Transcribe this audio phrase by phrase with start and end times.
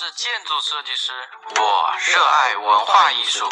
[0.00, 1.10] 是建筑设计师，
[1.56, 3.48] 我热爱文化艺术。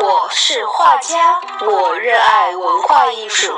[0.00, 3.56] 我是画家，我热爱文化艺术。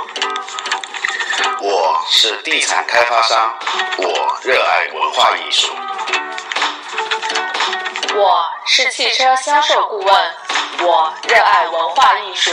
[1.62, 3.58] 我是地产开发商，
[3.96, 5.74] 我热爱文化艺术。
[8.14, 10.34] 我是汽车销售顾问，
[10.80, 12.50] 我热爱文化艺术。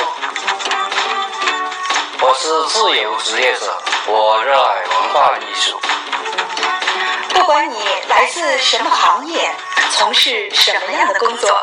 [2.22, 3.78] 我是自由职业者，
[4.08, 5.78] 我热爱文化艺术。
[7.34, 7.78] 不管你
[8.08, 9.54] 来自什么行业，
[9.92, 11.62] 从事什么样的工作，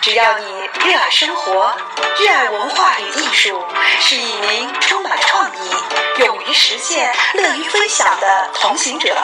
[0.00, 1.74] 只要你热爱生活、
[2.18, 3.64] 热爱文化与艺术，
[4.00, 5.70] 是一名充满创意、
[6.18, 9.16] 勇于实践、乐于分享的同行者，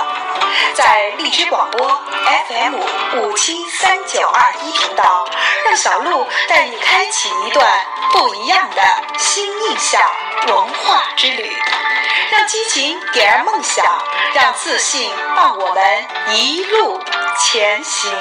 [0.74, 1.88] 在荔枝广播
[2.48, 2.74] FM
[3.20, 5.24] 五七三九二一频道，
[5.64, 7.64] 让小鹿带你开启一段
[8.12, 8.82] 不一样的
[9.18, 10.02] 新印象
[10.48, 11.56] 文化之旅。
[12.30, 13.84] 让激情点燃梦想，
[14.34, 17.00] 让自信伴我们一路
[17.38, 18.12] 前行。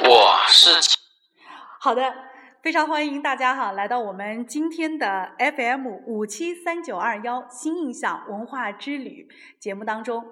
[0.00, 0.80] 我是
[1.80, 2.02] 好的，
[2.60, 9.28] 非常欢迎大家哈来到我们今天的 FM 五七三九二幺新印象文化之旅
[9.60, 10.24] 节目当中。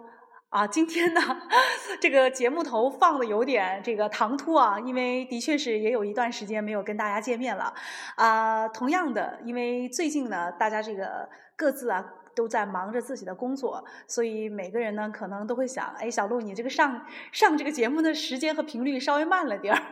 [0.48, 1.20] 啊，今天呢，
[2.00, 7.72] 这个节目头放的有点这个唐突啊，因为的确是也有一段时间没有跟大家见面了。
[8.16, 12.04] 啊，同样的，因为最近呢，大家这个各自啊。
[12.36, 19.82] 都在忙着自己的工作，所以每个人呢可能都会想：哎，小鹿，你这个上上这个节目的时间和频率稍微慢了点儿，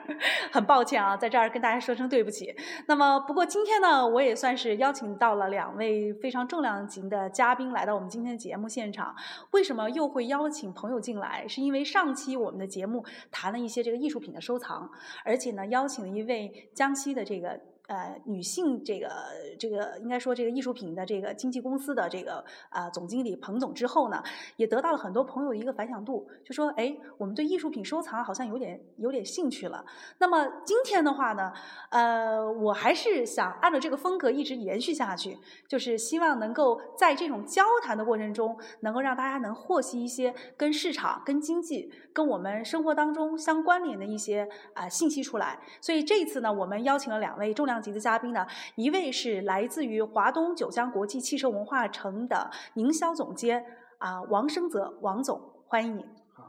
[0.53, 2.55] 很抱歉啊，在这儿跟大家说声对不起。
[2.87, 9.17] 那么，不过今天呢，我也算是邀请到了两位非常重量级的嘉宾来到我们今天的节目现场。
[9.53, 11.48] 为什么又会邀请朋友进来？
[11.48, 14.91] 是因为上期我们的节目谈了一些这个艺术品的收藏，
[15.25, 17.59] 而且呢，邀请了一位江西的这个。
[17.86, 19.10] 呃，女性这个
[19.58, 24.22] 这个应该说这个艺术品的这个经纪公司的这个啊总经理彭总之后呢，
[24.56, 29.84] 也得到了很多朋友的一个反响度，就说哎，我们对艺术品收藏好像有点有点兴趣了。
[30.16, 31.53] 那么今天的话呢，
[31.91, 35.36] 呃，我还是想按照这个风格一直延续下去，
[35.69, 45.59] 就是希望能够在这种交谈的过程中，能够让大家能获悉一些跟市场、跟经济、跟我们生活当中相关联的一些啊信息出来。
[45.82, 47.73] 所以这一次呢，我们邀请了两位重量。
[47.80, 48.46] 级的嘉宾呢，
[48.76, 53.64] 一位是来自于华东九江国际汽车文化城的营销总监
[53.98, 56.02] 啊，王生泽，王总，欢迎你。
[56.36, 56.44] 好，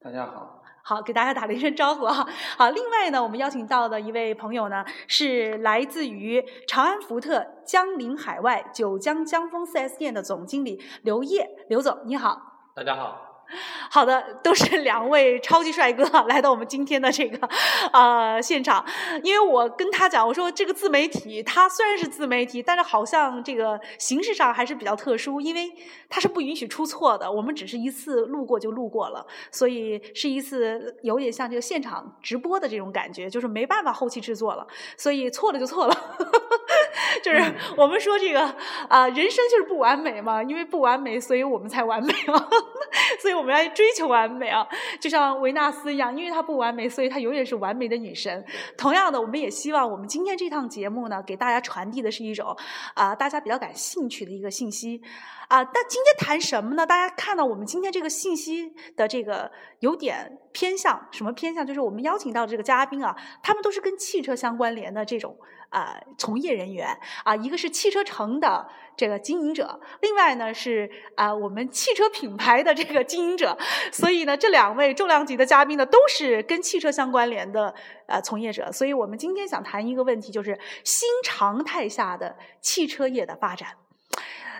[0.00, 0.62] 大家好。
[0.82, 2.24] 好，给大家打了一声招呼哈。
[2.56, 12.40] 好，另外呢，我们邀请到的一位朋友呢，是来自于长安福特江陵海外九江江峰 4S 店的总经理刘烨，刘总，你好。
[12.74, 13.25] 大家好。
[13.90, 17.48] 好的，都是 两位超级帅哥来到我们今天的这个
[17.92, 18.84] 呃现场。
[19.22, 25.72] 因为我跟他讲，我说这个自媒体，它虽然是自媒体，但是好像这个形式上还是比较特殊，因为
[26.08, 27.30] 它是不允许出错的。
[27.30, 35.96] 我们只是一次路过就路过了，所以是一次有点像这个现场直播的这种感觉，就是没办法后期制作了，所以错了就错了。
[37.22, 38.40] 就是我们说这个
[38.88, 42.48] 啊，人生就是不完美嘛，因为不完美，所以我们才完美嘛，
[43.22, 43.36] 所以。
[43.36, 44.66] 我们要追求完美啊，
[44.98, 48.42] 就像维纳斯一样，因为她不完美，所以她永远是完美的女神。
[48.78, 52.56] 同样的，我们也希望我们今天这趟节目呢，给大家传递的是一种
[52.94, 55.02] 啊，大家比较感兴趣的一个信息
[55.48, 55.62] 啊。
[55.62, 56.86] 但今天谈什么呢？
[56.86, 61.64] 大家看到我们今天这个信息的这个有点偏向什么偏向？
[61.66, 65.36] 就是我们邀请到的这个嘉宾啊，他们都是跟汽车相关联的这种。
[65.70, 66.98] 啊，从业人员。
[67.24, 68.66] 啊，一个是汽车城的
[68.96, 73.56] 这个经营者，另外呢是啊我们汽车品牌的这个经营者，
[73.92, 77.74] 所以呢这两位重量级的嘉宾呢都是跟汽车相关联的
[78.06, 83.68] 呃从业者，所以我们今天想谈一个问题，就是新常态下的汽车业的发展。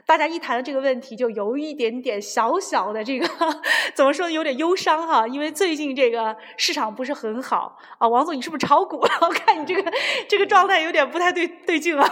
[0.06, 3.28] 大家一谈到这个问题，就有一点点小小的这个
[3.92, 8.06] 怎么说，有点忧伤哈，因为最近这个市场不是很好啊。
[8.06, 9.10] 王总，你是不是炒股了？
[9.22, 9.92] 我看你这个
[10.28, 12.08] 这个状态有点不太对对劲啊。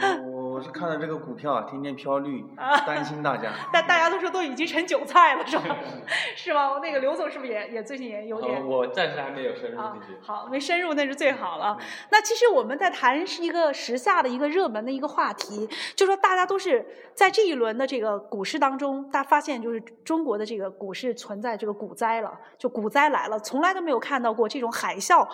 [0.60, 2.44] 我是看到这个股票天天飘绿，
[2.86, 3.50] 担心大家。
[3.72, 5.74] 但大家都说都已经成韭菜了，是吧？
[6.36, 6.78] 是吗？
[6.82, 8.62] 那个刘总是不是也也最近也有点？
[8.66, 10.18] 我暂时还没有深入进去。
[10.20, 11.78] 好，没深入那是最好了。
[12.10, 15.66] 那其实我们在谈是一个时下的一个热门的一个话题，
[15.96, 25.26] 就说大家都是在这一轮的这个股市当中，大家发现就是中国的这个股市存在这个股灾了，就股灾来了，从来都没有看到过这种海啸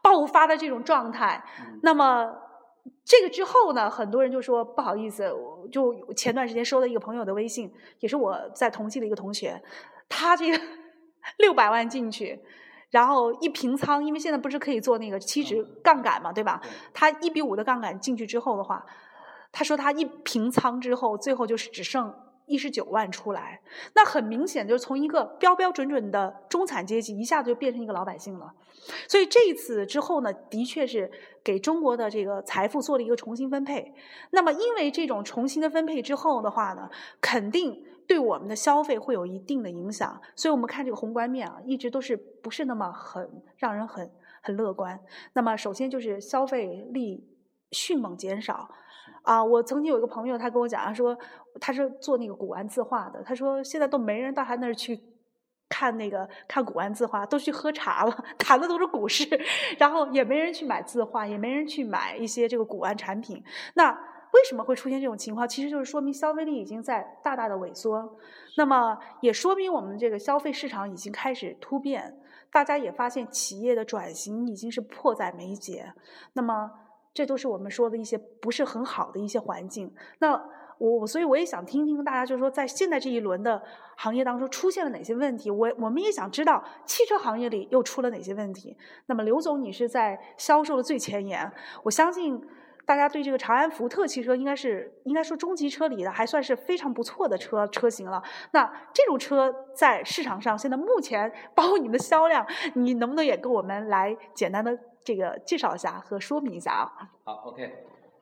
[0.00, 1.42] 爆发的这种状态。
[1.82, 2.32] 那么。
[3.04, 5.32] 这个之后呢，很多人就说不好意思，
[5.70, 9.60] 就前段时间收了一个朋友的微信，也是我在同济的一个同学，
[10.08, 10.60] 他这个
[11.38, 12.40] 六百万进去，
[12.90, 16.60] 然后一平仓，因为现在不是可以做那个期指杠杆嘛，对吧？
[16.94, 18.84] 他一比五的杠杆进去之后的话，
[19.52, 22.14] 他说他一平仓之后，最后就是只剩
[22.48, 23.60] 一十九万出来，
[23.94, 28.52] 那很明显就是从一个标标准准的中产阶级，一下子就变成一个老百姓了。
[29.06, 31.10] 所以这一次之后呢，的确是
[31.44, 33.92] 给中国的这个财富做了一个重新分配。
[34.30, 36.88] 那么因为这种重新的分配之后的话呢，
[37.20, 40.18] 肯定对我们的消费会有一定的影响。
[40.34, 44.10] 所以我们看这个宏观面啊，一直都是不是那么很让人很
[44.40, 44.98] 很乐观。
[45.34, 47.28] 那么首先就是消费力
[47.72, 48.70] 迅猛减少。
[49.22, 51.18] 啊，我曾经有一个朋友，他跟我讲，他说
[51.60, 54.98] 他是做那个古玩字画的，他说现在都没人到他那儿去
[55.68, 59.24] 看那个看古玩字画，都去喝茶了， 谈的都是股市，
[59.78, 63.42] 然后也没人去买字画，也没人去买一些这个古玩产品。
[63.74, 63.90] 那
[64.32, 65.48] 为什么会出现这种情况？
[65.48, 68.18] 其实就是说明消费力已经在大大的萎缩，
[68.56, 72.18] 那么也说明我们这个消费市场已经开始突变，
[72.50, 75.92] 大家也发现企业的转型已经是迫在眉睫。
[76.32, 76.70] 那么。
[77.14, 79.92] 这都是我们说的一些不是很好的一些环境。
[80.20, 80.40] 那
[80.78, 83.60] 我所以我也想听听大家，就是说在现在这一轮的
[83.96, 85.50] 行业当中出现了哪些问题？
[85.50, 88.76] 我我们也想知道汽车行业里又出了哪些问题。
[89.06, 91.50] 那么刘总，你是在销售的最前沿，
[91.82, 92.40] 我相信
[92.86, 98.22] 大家对这个长安福特汽车应该是应该说中级车里的还算是非常不错的车车型了。
[98.52, 104.78] 那这种车在市场上现在目前包括你们的销量，你能不能也跟我们来简单的？
[105.04, 106.92] 这个介绍一下和说明一下啊。
[107.24, 107.72] 好，OK，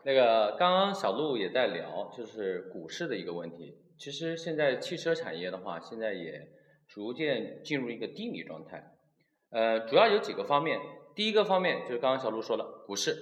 [0.06, 3.76] 那个刚刚小陆也在聊，就是股市的一个问题。
[3.98, 6.48] 其实现在汽车产业的话，现在也
[6.86, 8.92] 逐渐进入一个低迷状态。
[9.50, 10.78] 呃，主要有几个方面。
[11.16, 13.16] 第一个方面就是刚刚小陆说了，股市。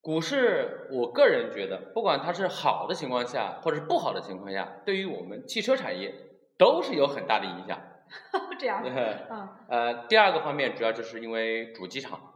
[0.00, 6.14] 股市，我个人觉得，不管它是好的情况下，或者是不好的情况下，对于我们汽车产业
[6.56, 7.80] 都是有很大的影响。
[8.60, 8.80] 这样。
[9.28, 9.48] 嗯。
[9.68, 12.34] 呃，第二个方面主要就是因为主机厂。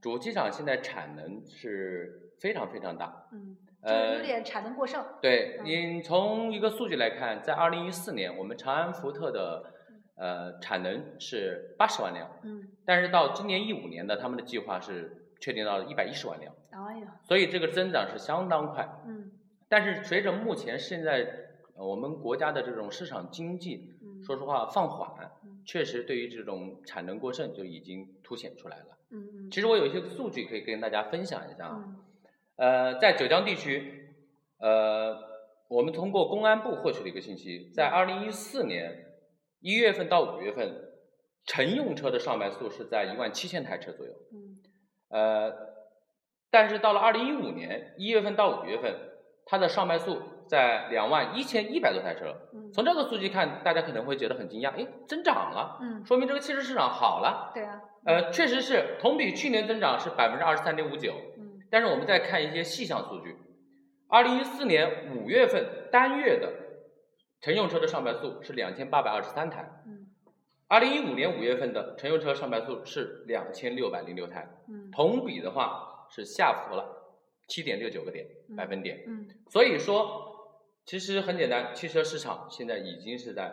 [0.00, 5.04] 主机厂现在产能是非常非常大，嗯，呃，有点产能过剩。
[5.20, 9.74] 对，你从一个数据来看，在二零一四年，我们长安福特的
[10.16, 19.30] 呃产能是八十万辆，嗯，但是到今年一五年的他们的计划是确定到了一百一十万辆，哎呀，所以这个增长是相当快，嗯，
[19.68, 21.28] 但是随着目前现在
[21.76, 23.92] 我们国家的这种市场经济，
[24.24, 25.30] 说实话放缓，
[25.66, 28.96] 确实对于这种产能过剩就已经凸显出来了。
[29.12, 31.84] 嗯嗯，其实我有一些数据可以跟大家分享一下啊。
[32.56, 34.14] 呃，在九江地区，
[34.58, 35.16] 呃，
[35.68, 39.06] 我们通过公安部获取的一个信息，在二零一四年
[39.60, 40.92] 一月份到五月份，
[41.44, 44.12] 乘用车的上牌数是在一万七千台车左右。
[44.32, 44.58] 嗯。
[45.08, 45.52] 呃，
[46.50, 48.94] 但是到了二零一五年一月份到五月份，
[49.46, 52.34] 它的上牌数在两万一千一百多台车。
[52.52, 52.72] 嗯。
[52.72, 55.78] 从这个数据看，大家可能会觉得很惊讶，诶，增长了。
[55.80, 56.04] 嗯。
[56.04, 57.52] 说明这个汽车市场好了。
[57.54, 57.80] 对啊。
[58.02, 63.36] 呃，确实是同比去年增长是百分之二十三点五九，嗯，但是我们再看一些细项数据，
[64.08, 65.62] 二零一四年五月份
[65.92, 66.50] 单月的
[67.42, 70.06] 乘用车的上牌数是两千八百二十三台，嗯，
[70.66, 76.86] 二零一五年五月份的乘用车上牌数是两千六百零六台，嗯，同比的话是下浮了
[77.48, 78.26] 七点六九个点
[78.56, 80.29] 百分点，嗯，所以说
[80.84, 83.52] 其实很简单，汽车市场现在已经是在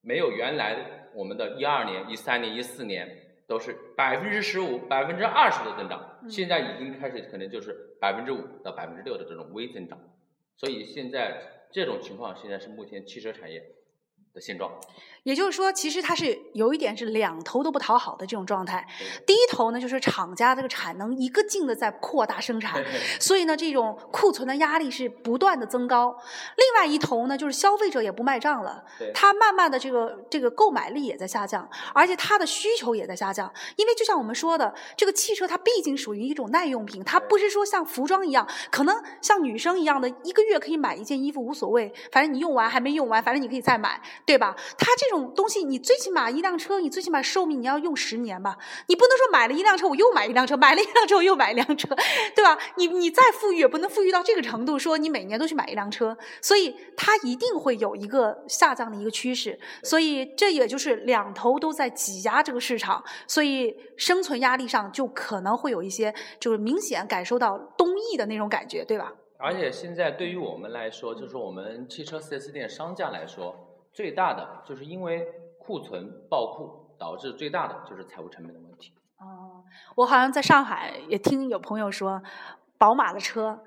[0.00, 3.26] 没有原来我们的一二年、一三年、一四年。
[3.50, 9.98] 都是百分之十五、百分之二十的增长，现在已经开始可能就是百分之五到百分之六的这种微增长，
[10.56, 13.60] 所以现在这种情况现在是目前汽车产业
[14.32, 14.78] 的现状。
[15.22, 18.86] 也就是说，其实它是有一点是两头都不讨好的这种状态。
[19.26, 22.82] 第一头呢，就是厂家这个产能一个劲的在扩大生产，
[23.20, 26.16] 所以呢，这种库存的压力是不断的增高。
[26.56, 33.52] 另外一头呢，就是消费者也不卖账了，他慢慢的这个这个购买力也在下降，而且他的需求也在下降。
[33.76, 44.56] 因为就像我们说的，这个汽车它毕竟属于一种耐用品，它不是说像服装一样，可能像女生一样的一个月可以买一件衣服无所谓，反正你用完还没用完，反正你可以再买，对吧？
[44.78, 48.56] 它这这这种东西，你最起码一辆车，你最起码寿命你要用十年吧？
[48.86, 51.88] 你不能说买了一辆车，我又买一辆车，买了一辆车我又买一辆车，
[52.36, 52.56] 对吧？
[52.76, 59.58] 你你再富裕也不能富裕到这个程度，说你每年都去买一辆车，所以它一定会有一个下降的一个趋势。
[59.82, 69.12] 所以这也就是两头都在挤压这个市场，所以生存压力上就可能会有一些，就是明显感受到东溢的那种感觉，对吧？
[69.38, 73.56] 而且现在对于我们来说，就是我们汽车 4S 店商家来说。
[73.92, 75.26] 最大的就是因为
[75.58, 78.92] 库存爆库，导致最大的就是财务成本的问题。
[79.18, 79.62] 哦，
[79.96, 82.22] 我好像在上海也听有朋友说，
[82.78, 83.62] 宝马的车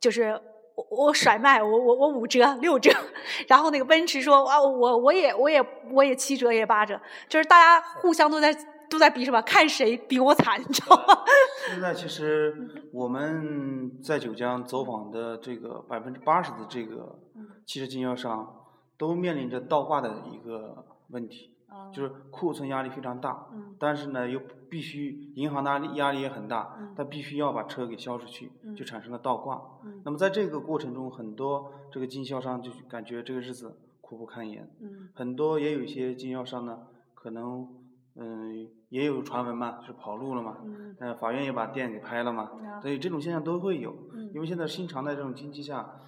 [0.00, 0.40] 就是
[0.74, 2.90] 我我甩卖我我我五折六折，
[3.48, 8.52] 然后那个奔驰说啊我我也我也我也七折也八折，就是大家互相都在
[8.90, 11.24] 都在比什么，看谁比我惨，你知道吗？
[11.70, 12.54] 现在其实
[12.92, 17.18] 我们在九江走访的这个百分之八十的这个
[17.64, 18.62] 汽车经销商。
[18.98, 29.60] 都面临着倒挂的一个问题，啊就是库存压力非常大，嗯但是呢又必须银行的压力压力也很大嗯，它必须要把车给销出去，嗯就产生了倒挂。
[29.84, 37.68] 嗯那么在这个过程中，很多这个经销商就感觉这个日子苦不堪言，嗯很多也有一些经销商呢，可能
[38.14, 43.94] 嗯也有传闻嘛，是跑路了嘛，嗯呃法院也把店给拍了嘛，啊所以这种现象都会有。
[44.12, 46.00] 嗯因为现在新常态这种经济下，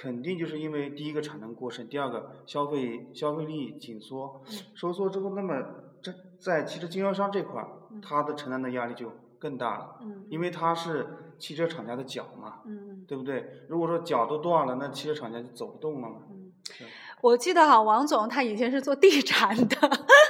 [0.00, 5.62] 肯定就是因为第一个产能过剩，第二个消费消费力紧缩，嗯收缩之后，那么
[6.00, 13.66] 这在汽车经销商这块儿嗯，他的承担的压力就更大了，嗯因为他是汽车厂家的脚嘛，嗯对不对？
[13.68, 16.16] 如果说脚都断了，那汽车厂家就走不动了嘛。
[16.30, 16.50] 嗯，
[17.20, 19.76] 我记得哈，王总他以前是做地产的，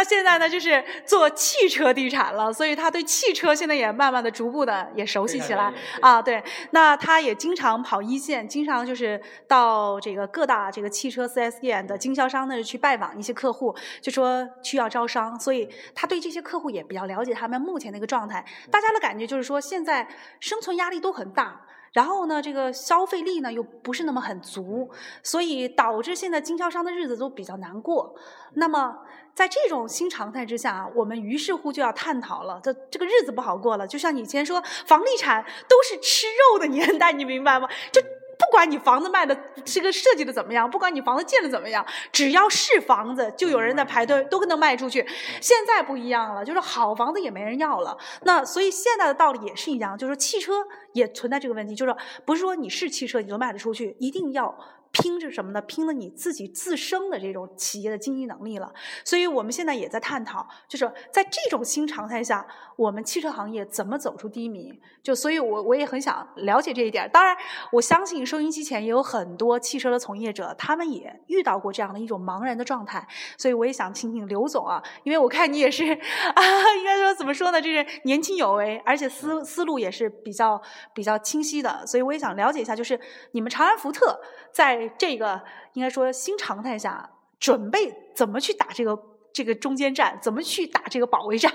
[0.00, 6.22] 他现在呢就是做汽车地产了，所以他对汽车现在也慢慢的、逐步的也熟悉起来啊。
[6.22, 18.42] 对，那他也经常跑一线，经常就是到这个各大这个汽车 4S 店的经销商那儿去拜访一些客户，就说需要招商，所以他对这些客户也比较了解他们目前的一个状态。
[18.70, 20.08] 大家的感觉就是说，现在
[20.40, 21.60] 生存压力都很大。
[21.92, 24.88] 然后呢，这个消费力呢又不是那么很足，
[25.24, 28.14] 所以导致现在经销商的日子都比较难过。
[28.54, 28.96] 那么
[29.34, 33.86] 在这种新常态之下啊，我们于是乎就要探讨了，这这个日子不好过了。
[33.86, 37.68] 就像以前说房地产都是吃肉的年代，你明白吗？
[37.90, 45.06] 就不管你房子卖的这个设计的怎么样，不管你房子建的怎么样，只要是房子，就有人在排队，都能卖出去。
[45.40, 47.96] 现在不一样了，就是好房子也没人要了。
[48.22, 50.54] 那所以现在的道理也是一样，就是汽车
[50.94, 51.94] 也存在这个问题，就是
[52.24, 54.56] 不是说你是汽车你就卖得出去，一定要。
[54.92, 55.62] 拼是什么呢？
[55.62, 58.72] 拼了你自己自身的这种企业的经营能力了。
[59.04, 64.80] 所以我们现在也在探讨，就是在这种新常态下，我们汽车行业怎么走出低迷？
[65.02, 67.08] 就所以我，我也很想了解这一点。
[67.12, 67.36] 当然，
[67.72, 73.06] 我相信收音机前也有很多汽车的从业者，他们也遇到过这样的一种茫然的状态。
[73.38, 76.42] 所以，我也想请请刘总啊，因为我看你也是啊，
[76.78, 77.60] 应该说怎么说呢？
[77.60, 80.60] 就是年轻有为，而且思思路也是比较
[80.94, 81.86] 比较清晰的。
[81.86, 82.98] 所以，我也想了解一下，就是
[83.32, 84.20] 你们长安福特
[84.52, 85.40] 在这个
[85.72, 88.98] 应该说新常态下，准备怎么去打这个
[89.32, 91.52] 这个中间战，怎么去打这个保卫战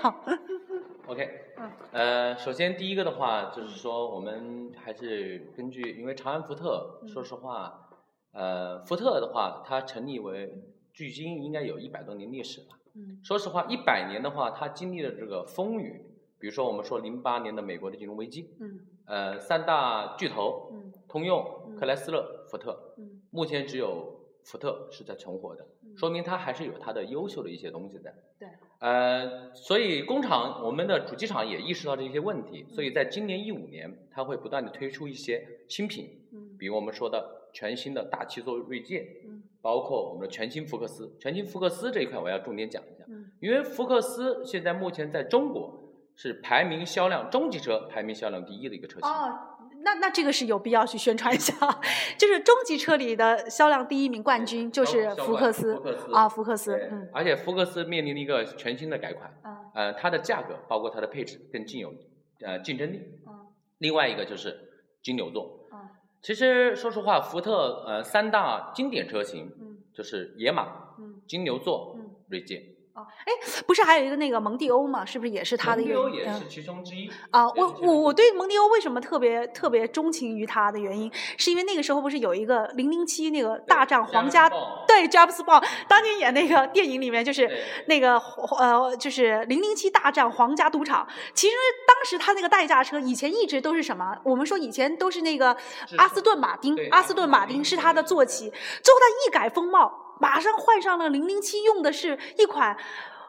[1.06, 1.70] ？OK，嗯。
[1.92, 7.08] 呃，首先第一个的话，就是说我们还是根据，因为长安福特，嗯。
[7.08, 7.88] 说实话，
[8.32, 10.52] 呃，福特的话，它成立为
[10.92, 12.66] 距今应该有一百多年历史了。
[12.94, 13.20] 嗯。
[13.22, 16.02] 说实话，一百年的话，它经历了这个风雨，
[16.38, 18.80] 比如说我们说零八年的美国的金融危机，嗯。
[19.06, 20.92] 呃，三大巨头，嗯。
[21.08, 21.76] 通用、嗯。
[21.78, 28.14] 克莱斯勒、福特，嗯目前只有福特是在存活的，嗯说明它还是有它的优秀的一些东西的。
[28.38, 28.48] 对，
[28.80, 41.16] 呃，所以工厂我们的主机厂也意识到这些问题，所以在今年一五年，它会不断的推出一些新品，嗯比如我们说的全新的大七座锐界，嗯包括我们的全新福克斯。
[41.18, 45.82] 全新福克斯这一块我要重点讲一下，嗯因为福克斯现在目前在中国
[46.14, 49.08] 是排名销量中级车排名销量第一的一个车型。
[49.08, 49.55] 哦，
[49.86, 51.54] 那那这个是有必要去宣传一下，
[52.18, 59.56] 就是中级车里的销量第一名冠军就是福克斯福克斯啊，福克斯，嗯，而且福克斯面临了一个全新的改款，嗯。
[59.74, 61.94] 呃，它的价格包括它的配置更具有
[62.40, 63.00] 呃竞争力。
[63.28, 63.46] 嗯。
[63.78, 64.58] 另外一个就是
[65.02, 65.88] 金牛座，嗯。
[66.20, 72.62] 其实说实话，福特呃三大经典车型嗯就是野马、嗯金牛座、嗯锐界，
[72.96, 73.32] 哦，哎，
[73.66, 75.04] 不是还有一个那个蒙迪欧嘛？
[75.04, 77.10] 是不是也是他的一个蒙迪欧也嗯是其中之一。
[77.30, 84.48] 啊，我我我对蒙迪欧为什么特别特别钟情于他的原因，是因为那个时候不是有一个零零七那个大战皇家
[84.88, 87.50] 对 James Bond 当年演那个电影里面就是
[87.86, 88.16] 那个
[88.58, 91.54] 呃就是零零七大战皇家赌场，其实
[91.86, 94.16] 当时他那个代驾车以前一直都是什么？
[94.24, 95.54] 我们说以前都是那个
[95.98, 102.76] 阿斯顿马丁，阿斯顿马丁是他的坐骑，最后他一改风貌，马上换上了零零七，用的是一款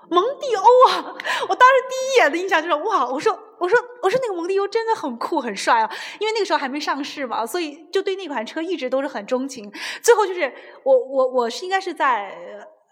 [0.09, 1.15] 蒙迪欧啊！
[1.49, 5.89] 我当时第一眼的印象就是哇，我说我说我说那个蒙迪欧真的很酷很帅啊！
[6.19, 9.71] 因为那个时候还没上市嘛，所以就对那款车一直都是很钟情。
[10.01, 10.53] 最后就是
[10.83, 12.35] 我我我是应该是在。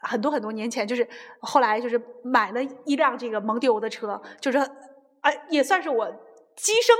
[0.07, 1.07] 很多很多年前，就是
[1.39, 4.59] 后来就是买了一辆这个蒙迪欧的车，就是，
[5.21, 6.95] 哎，也算是我跻身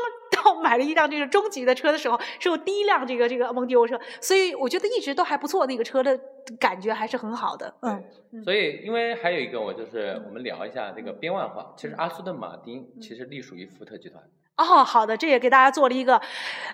[0.45, 6.17] 到买了一辆这个中级的车的时候，是我第一辆这个这个蒙迪欧车，所以我觉得一直都还不错，那个车的
[6.59, 8.01] 感觉还是很好的，嗯
[8.43, 11.73] 所以，因为还有一个，我就是我们聊一下这个编外话。
[11.77, 14.21] 其实阿斯顿马丁其实隶属于福特集团，
[14.57, 16.19] 哦，好的，这也给大家做了一个，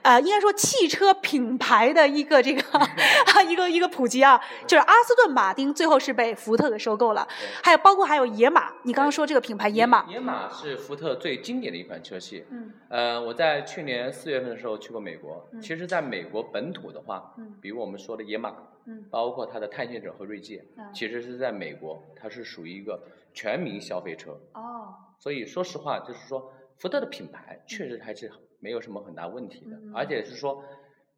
[0.03, 2.61] 呃，应该说汽车品牌的一个这个
[3.49, 7.27] 一个一个普及啊，就是阿斯顿马丁最后是被福特给收购了，
[7.63, 12.45] 还有包括还有野马，你刚刚说这个品牌野马，野马是福特最经典的一款车系。
[12.51, 15.47] 嗯呃，我在去年四月份的时候去过美国。
[15.53, 18.53] 嗯其实，在美国本土的话，嗯比如我们说的野马，
[18.85, 23.01] 嗯包括它的探险者和锐界，嗯其实是在美国，它是属于一个
[23.33, 24.39] 全民消费车。
[24.53, 30.63] 哦，所以说实话，就是说福特的品牌确实还是没有什么很大问题的，嗯而且是说，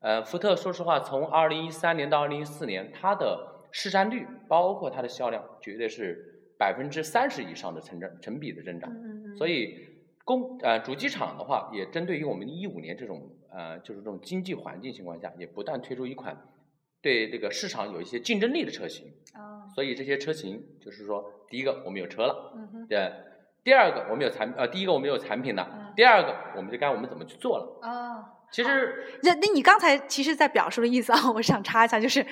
[0.02, 8.92] 呃，福特说实话，从二零一三年到二零一四年，它的市占率包括它的销量，绝对是百分之三十以上的成长成比的增长。
[9.38, 9.88] 所以
[10.26, 16.38] 公呃主机厂的话，也针对于我们一五年这种呃就是这种经济环境情况下，也不断推出一款
[17.02, 19.08] 对这个市场有一些竞争力的车型。
[19.36, 22.54] 哦，所以这些车型就是说，第一个我们有车了，
[22.88, 23.12] 对，
[23.64, 27.88] 第二个我们有产呃，第一个我们有产品了，嗯第二个我们就该我们怎么去做了。
[27.88, 28.26] 哦。
[28.54, 32.24] 其实那那你刚才其实，在表述的意思啊， 我想插一下，就是，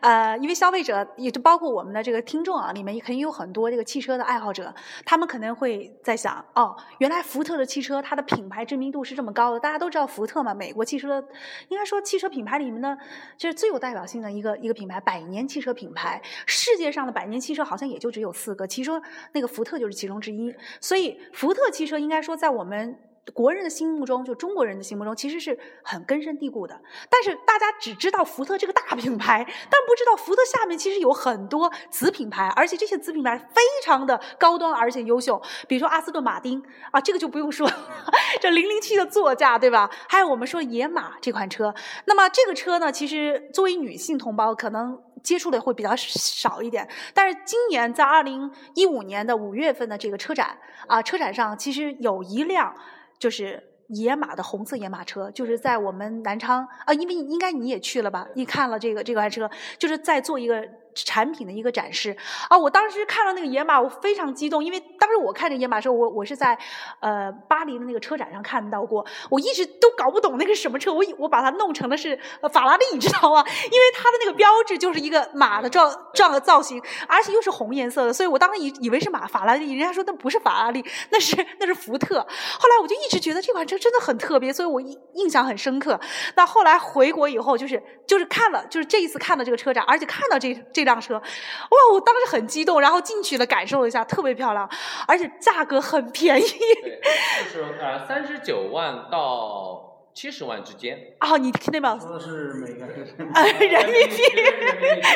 [0.00, 11.22] 呃，因为消费者也就包括我们的这个听众啊，里面肯定有很多这个汽车的爱好者，他们可能会在想，哦，原来福特的汽车它的品牌知名度是这么高的，大家都知道福特嘛，美国汽车，
[11.68, 12.96] 应该说汽车品牌里面呢，
[13.36, 19.02] 就是最有代表性的一个一个品牌，百年汽车品牌，世界上的百年汽车好像也就只有四个，其中
[19.32, 22.98] 那个福特就是其中之一，所以福特汽车应该说在我们。
[23.34, 26.80] 国人的心目中，就中国人的心目中，其实是很根深蒂固的。
[27.10, 35.40] 但是大家只知道福特这个大品牌，但不知道福特下面其实有很多子品牌，而且这些子品牌非常的高端而且优秀。
[35.68, 37.68] 比如说阿斯顿马丁啊，这个就不用说，
[38.40, 39.90] 这零零七的座驾，对吧？
[40.08, 45.02] 还有我们说野马这款车，那么这个车呢，其实作为女性同胞可能。
[45.22, 50.56] 接触的会比较少一点，但是今年在二零一五年的五月份的这个车展
[50.86, 52.72] 啊，车展上其实有一辆
[53.18, 58.26] 就是野马的红色野马车，就是在我们南昌啊，因为应该你也去了吧？
[58.34, 60.66] 你看了这个这款车，就是在做一个
[61.04, 62.16] 产品的一个展示
[62.48, 62.56] 啊。
[62.56, 66.58] 我当时看到那个野马，我非常激动，因为当时我看这野马的时候，我我是在
[67.00, 72.18] 呃巴黎的那个车展上看到过，我一直都搞不懂那个是什么车，我我把它弄成的是
[72.52, 73.44] 法拉利，你知道吗？
[73.46, 82.20] 因为它的那个标志就是一个马的状状的造型，而且又是红颜色的，所以我当时以以为是马法拉利，人家说那不是法拉利，那是那是福特。
[82.58, 85.98] 后来我就一直觉得这款车真的很特别，所以我印象很深刻。
[86.36, 94.66] 那后来回国以后，就是就是看了，就是这一次看了这个车展，而且看到这这辆车，哇，我当时很激动，然后进去了感受了一下，特别漂亮，
[95.06, 96.46] 而且价格很便宜。
[96.46, 100.98] 就是呃三十九万到七十万之间。
[101.20, 104.22] 哦，你听那边说的是每个人呃 人民币，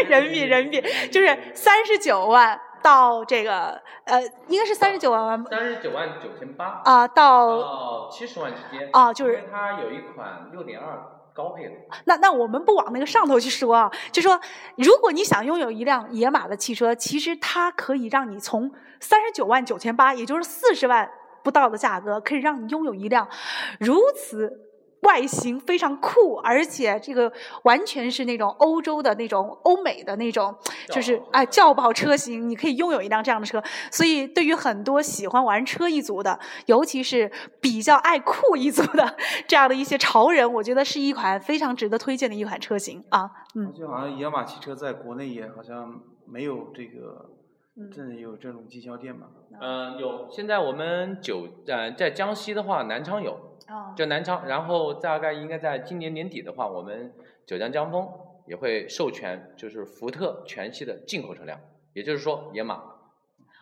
[0.06, 14.40] 人民币，人民币，就是三十九万到这个呃，应该是三十九万三十九万九千八啊、到到七十万之间啊就是因为它有一款六点二高配的，那那我们不往那个上头去说啊，就说
[14.76, 21.10] 如果你想拥有一辆野马的汽车，其实它可以让你从三十九万九千八，也就是四十万
[21.42, 23.28] 不到的价格，可以让你拥有一辆
[23.78, 24.69] 如此。
[25.02, 27.32] 外形非常酷，而且这个
[27.64, 30.54] 完全是那种欧洲的那种欧美的那种，
[30.92, 33.62] 就是哎轿跑车型，你可以拥有一辆这样的车。
[33.90, 43.30] 所以对于很多喜欢玩车一族的，尤其是比较爱酷一族的这样的一些潮人，我觉得是一款非常值得推荐的一款车型啊。
[43.54, 47.30] 嗯，就好像野马汽车在国内也好像没有这个
[47.76, 49.26] 嗯，真的有这种经销店吗？
[49.60, 50.28] 嗯、有。
[50.30, 57.12] 现在我们九呃在江西的话，南昌有，啊就南昌，然后大概应该在今年年底的话，我们
[57.46, 58.08] 九江江峰
[58.46, 61.58] 也会授权，就是福特全系的进口车辆，
[61.92, 62.82] 也就是说野马。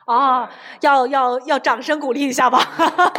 [0.07, 2.59] 啊，要要要掌声鼓励一下吧，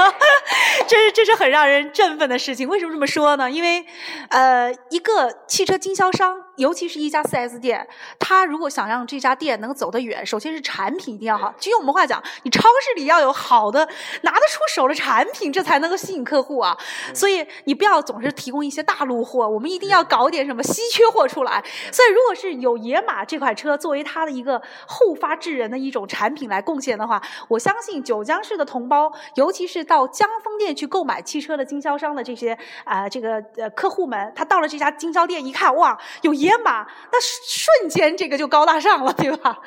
[0.90, 2.68] 这是这是很让人振奋的事情。
[2.68, 3.52] 为什么这么说呢？
[3.52, 3.86] 因为，
[4.32, 7.88] 呃，一个汽车经销商，尤其是一家 4S 店，
[8.20, 11.54] 他如果想让这家店能走得远，首先是产品一定要好。
[11.58, 13.80] 就用我们话讲，你超市里要有好的
[14.22, 16.78] 拿得出手的产品，这才能够吸引客户啊。
[17.14, 21.64] 所以你不要总是提供一些大陆货，我们一定要搞点什么稀缺货出来。
[21.92, 39.60] 所以，如果是有野马这款车作为它的一个后发制人的一种产品来贡献的话，我相信九江市的同胞，尤其是到江丰店去购买汽车的经销商的这些啊、这个呃客户们，他到了这家经销店一看，哇，有野马，那瞬间这个就高大上了，对吧？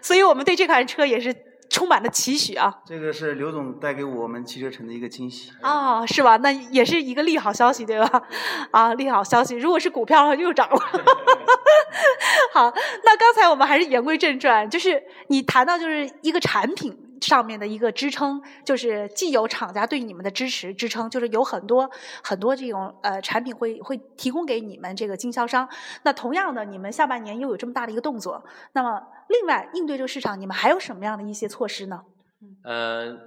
[0.00, 1.34] 所以我们对这款车也是
[1.70, 2.72] 充满了期许啊。
[2.86, 5.50] 这个是刘总带给我们汽车城的一个惊喜。
[5.62, 6.36] 啊、是吧？
[6.38, 8.22] 那也是一个利好消息，对吧？
[8.70, 9.56] 啊，利好消息。
[9.56, 10.76] 如果是股票的话，又涨了。
[12.52, 12.72] 好，
[13.04, 16.96] 那刚才我们还是言归正传，就是你谈到就是一个产品。
[17.20, 21.90] 上面的一个支撑，就是既有厂家对你们的支持支撑，就是有很多
[22.22, 25.68] 很多这种呃产品会会提供给你们这个经销商。
[26.02, 32.04] 那同样的，你们下半年又有这么大的一个动作，那么另外应对这个市场，你们还有什么样的一些措施呢？
[32.64, 33.18] 嗯、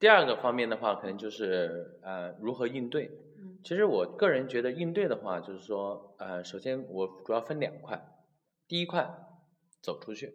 [0.00, 3.06] 第二个方面的话，可能就是呃如何应对。
[3.40, 8.00] 嗯其实我个人觉得应对的话，就是说呃，首先我主要分两块，
[8.66, 9.08] 第一块
[9.82, 10.34] 走出去。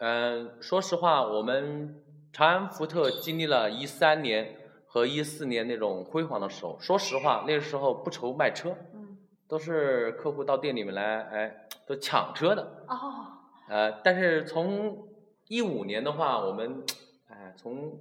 [0.00, 12.84] 嗯嗯，说实话，我们长安福特经历了一三年和一四年那种辉煌的时候，说实话，那个时候不愁卖车，嗯都是客户到店里面来，哎，都抢车的。
[12.88, 13.26] 哦
[13.68, 15.06] 呃，但是从
[15.48, 16.82] 一五年的话，我们，
[17.28, 17.98] 哎，从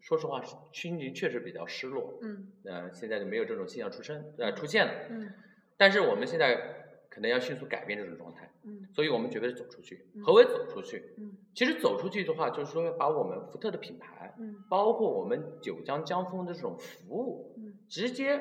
[0.00, 2.18] 说实话，心情确实比较失落。
[2.22, 4.92] 嗯呃，现在就没有这种现象出生，呃，出现了。
[5.10, 5.32] 嗯
[5.78, 6.56] 但是我们现在
[7.10, 10.22] 可能要迅速改变这种状态，嗯所以我们觉得是走出去嗯。
[10.22, 11.14] 何为走出去？
[11.18, 18.40] 嗯其实走出去的话，就是说把我们福特的品牌，嗯包括我们九江江峰的这种服务，嗯直接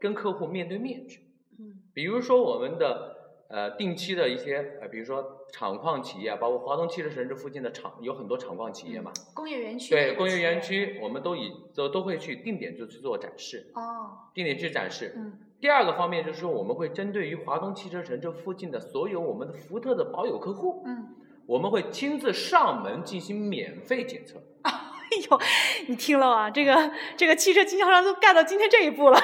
[0.00, 1.20] 跟客户面对面去。
[1.58, 3.13] 嗯比如说我们的
[3.48, 15.12] 呃定期的一些呃，比如说厂矿企业啊，包括华东汽车城这附近的厂有很多厂矿企业嘛，工业园区对工业园区，我们都以都都会去定点就去做展示，哦定点去展示。
[15.16, 21.14] 嗯第二个方面就是说，我们会针对于华东汽车城这附近的所有我们的福特的保有客户，嗯。
[21.46, 24.42] 我们会亲自上门进行免费检测。
[24.62, 24.72] 哎
[25.30, 25.40] 呦，
[25.86, 29.20] 你听了啊，这个这个汽车经销商都干到今天这一步了，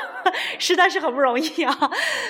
[0.58, 1.74] 实在是很不容易啊。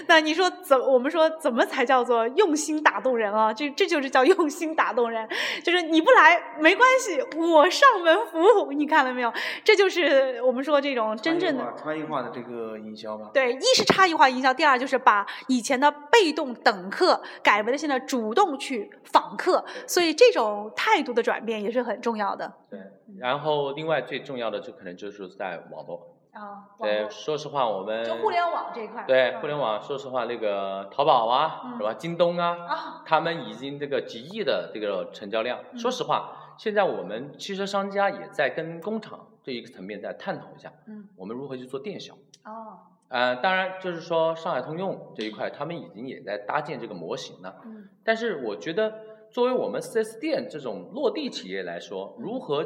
[0.07, 3.53] 那你说怎我们说怎么才叫做用心打动人啊？
[3.53, 5.29] 这这就是叫用心打动人，
[5.63, 9.33] 就是你不来没关系，我上门服务，你看了没有？
[9.65, 13.31] 这就是我们说这种真正的差异化差异化的这个营销吧。
[13.35, 22.53] 对，一是差异化营销，第二就是把以前的被动等客改为了现在主动去访客，所以这种态度的转变也是很重要的。
[22.71, 22.79] 对，
[23.18, 26.16] 然后另外最重要的就可能就是在网络。
[26.33, 29.03] 啊，对，说实话，我们就互联网这一块。
[29.05, 31.92] 对嗯互联网，说实话，那个淘宝啊，嗯是吧？
[31.94, 35.59] 京东啊，啊，他们已经这个几亿的这个成交量。
[35.73, 42.14] 嗯说实话，现在我们汽车商家也在跟工厂这一个层面在探讨一下，嗯，我们如何去做电销。
[42.44, 47.57] 哦，呃，当然就是说上海通用这一块，他们已经也在搭建这个模型了。
[47.64, 48.92] 嗯但是我觉得，
[49.33, 52.64] 作为我们 4S 店这种落地企业来说，如何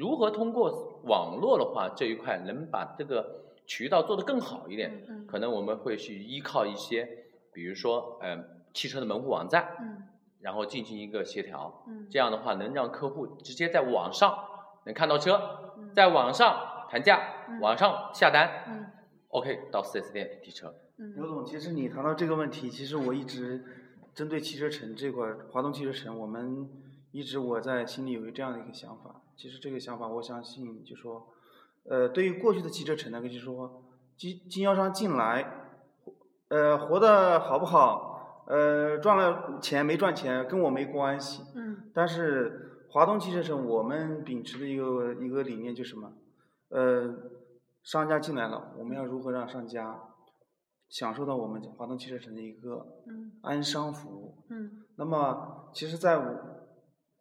[0.00, 7.06] 如何通过网络的话这一块能把这个渠道做得更好一点，嗯可能我们会去依靠一些，
[7.52, 10.02] 比如说呃汽车的门户网站，嗯。
[10.40, 12.06] 然后进行一个协调，嗯。
[12.10, 14.38] 这样的话能让客户直接在网上
[14.86, 15.38] 能看到车，
[15.76, 15.92] 嗯。
[15.94, 17.60] 在网上谈价，嗯。
[17.60, 18.86] 网上下单嗯
[19.28, 20.74] ，OK 到 4S 店提车。
[20.96, 21.14] 嗯。
[21.14, 23.62] 刘总，其实你谈到这个问题，其实我一直
[24.14, 26.66] 针对汽车城这块儿，华东汽车城，我们
[27.12, 29.22] 一直我在心里有一这样的一个想法。
[29.36, 31.28] 其实这个想法，我相信就说，
[31.84, 33.82] 呃，对于过去的汽车城呢，就是说
[34.16, 35.70] 经经销商进来，
[36.48, 41.42] 呃，活得好不好，呃，赚了钱没赚钱跟我没关系。
[41.54, 46.12] 嗯但是华东汽车城，我们秉持的一个一个理念就是什么？
[46.68, 47.14] 呃，
[47.82, 50.00] 商家进来了，我们要如何让商家
[50.88, 54.44] 享受到我们华东汽车城的一个嗯安商服务？
[54.50, 56.59] 嗯那么，其实，在我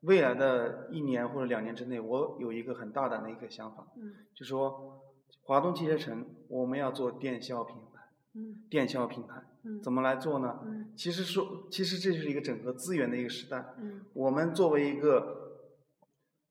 [0.02, 5.02] 未来的一年或者两年之内，我有一个很大胆的一个想法，嗯就说
[5.44, 8.02] 华东汽车城我们要做电销品牌，
[8.36, 10.60] 嗯电销品牌嗯怎么来做呢？
[10.64, 13.74] 嗯其实说，其实这就是一个整合资源的一个时代。
[13.80, 15.68] 嗯我们作为一个，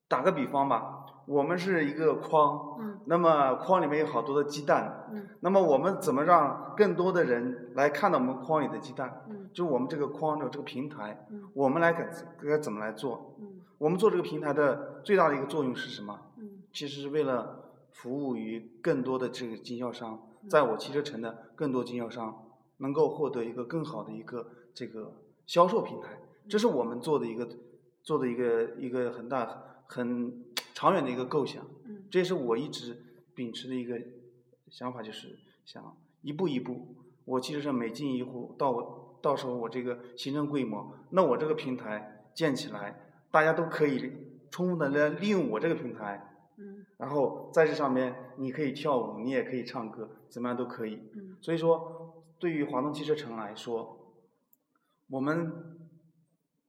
[0.08, 0.97] 打个比方吧，
[1.28, 2.98] 我们是一个筐，嗯。
[3.04, 5.28] 那么筐里面有好多的鸡蛋，嗯。
[5.40, 9.24] 那么我们怎么让更多的人来看到我们筐里的鸡蛋？
[9.28, 9.50] 嗯。
[9.52, 11.42] 就是我们这个筐的这个平台，嗯。
[11.54, 12.08] 我们来该
[12.42, 13.36] 该怎么来做？
[13.38, 13.60] 嗯。
[13.76, 16.18] 我们做这个平台的最大的一个作用是什么？
[16.38, 16.62] 嗯。
[16.72, 22.34] 其实是为了服务于更多的这个经销商，在我汽车城的更多经销商
[22.78, 25.12] 能够获得一个更好的一个这个
[25.46, 27.48] 销售平台，这是我们做的一个
[28.02, 29.48] 做的一个一个很大
[29.86, 30.47] 很
[30.78, 31.64] 长远的一个构想。
[31.86, 32.96] 嗯这也是我一直
[33.34, 34.00] 秉持的一个
[34.70, 42.94] 想法，就是想一步一步，我其实是每进一户，到我到时候我这个形成规模，那我这个平台建起来，
[43.32, 44.12] 大家都可以
[44.52, 50.94] 充分的来利用我这个平台，嗯然后在这上面你可以跳舞，你也可以唱歌，怎么样都可以。
[51.16, 54.14] 嗯所以说，对于华东汽车城来说，
[55.10, 55.52] 我们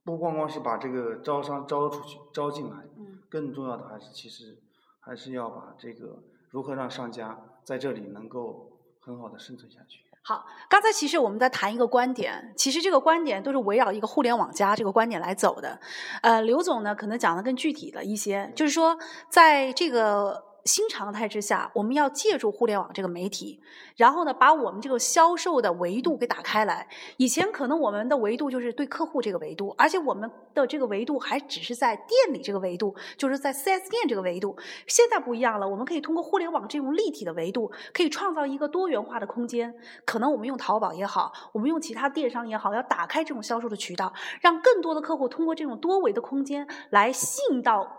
[0.04, 2.89] 不光光是把这个招商招出去、招进来，嗯
[3.30, 4.58] 更重要的还是其实
[5.00, 10.00] 还是要把这个如何让商家在这里能够很好的生存下去。
[10.22, 15.80] 好，刚才其实我们在谈一个观点，其实这个观点都是围绕一个互联网加这个观点来走的。
[16.22, 18.98] 呃，刘总呢可能讲的更具体了一些，就是说
[19.30, 20.49] 在这个。
[20.70, 23.60] 新常态之下，我们要借助互联网这个媒体，
[23.96, 26.88] 然后呢，把我们这个销售的维度给打开来。
[27.18, 34.56] 以前可能我们的维度就是对客户这个维度，而且我们的这个维度还只是在店里这个维度，就是在 4S 店这个维度。
[34.86, 39.74] 现在不一样了，我们可以通过互联网这种立体的维度，可以创造一个多元化的空间。
[40.06, 47.99] 可能我们用淘宝也好，我们用其他电商也好，要打开这种销售的渠道，让更多的客户通过这种多维的空间来吸引到。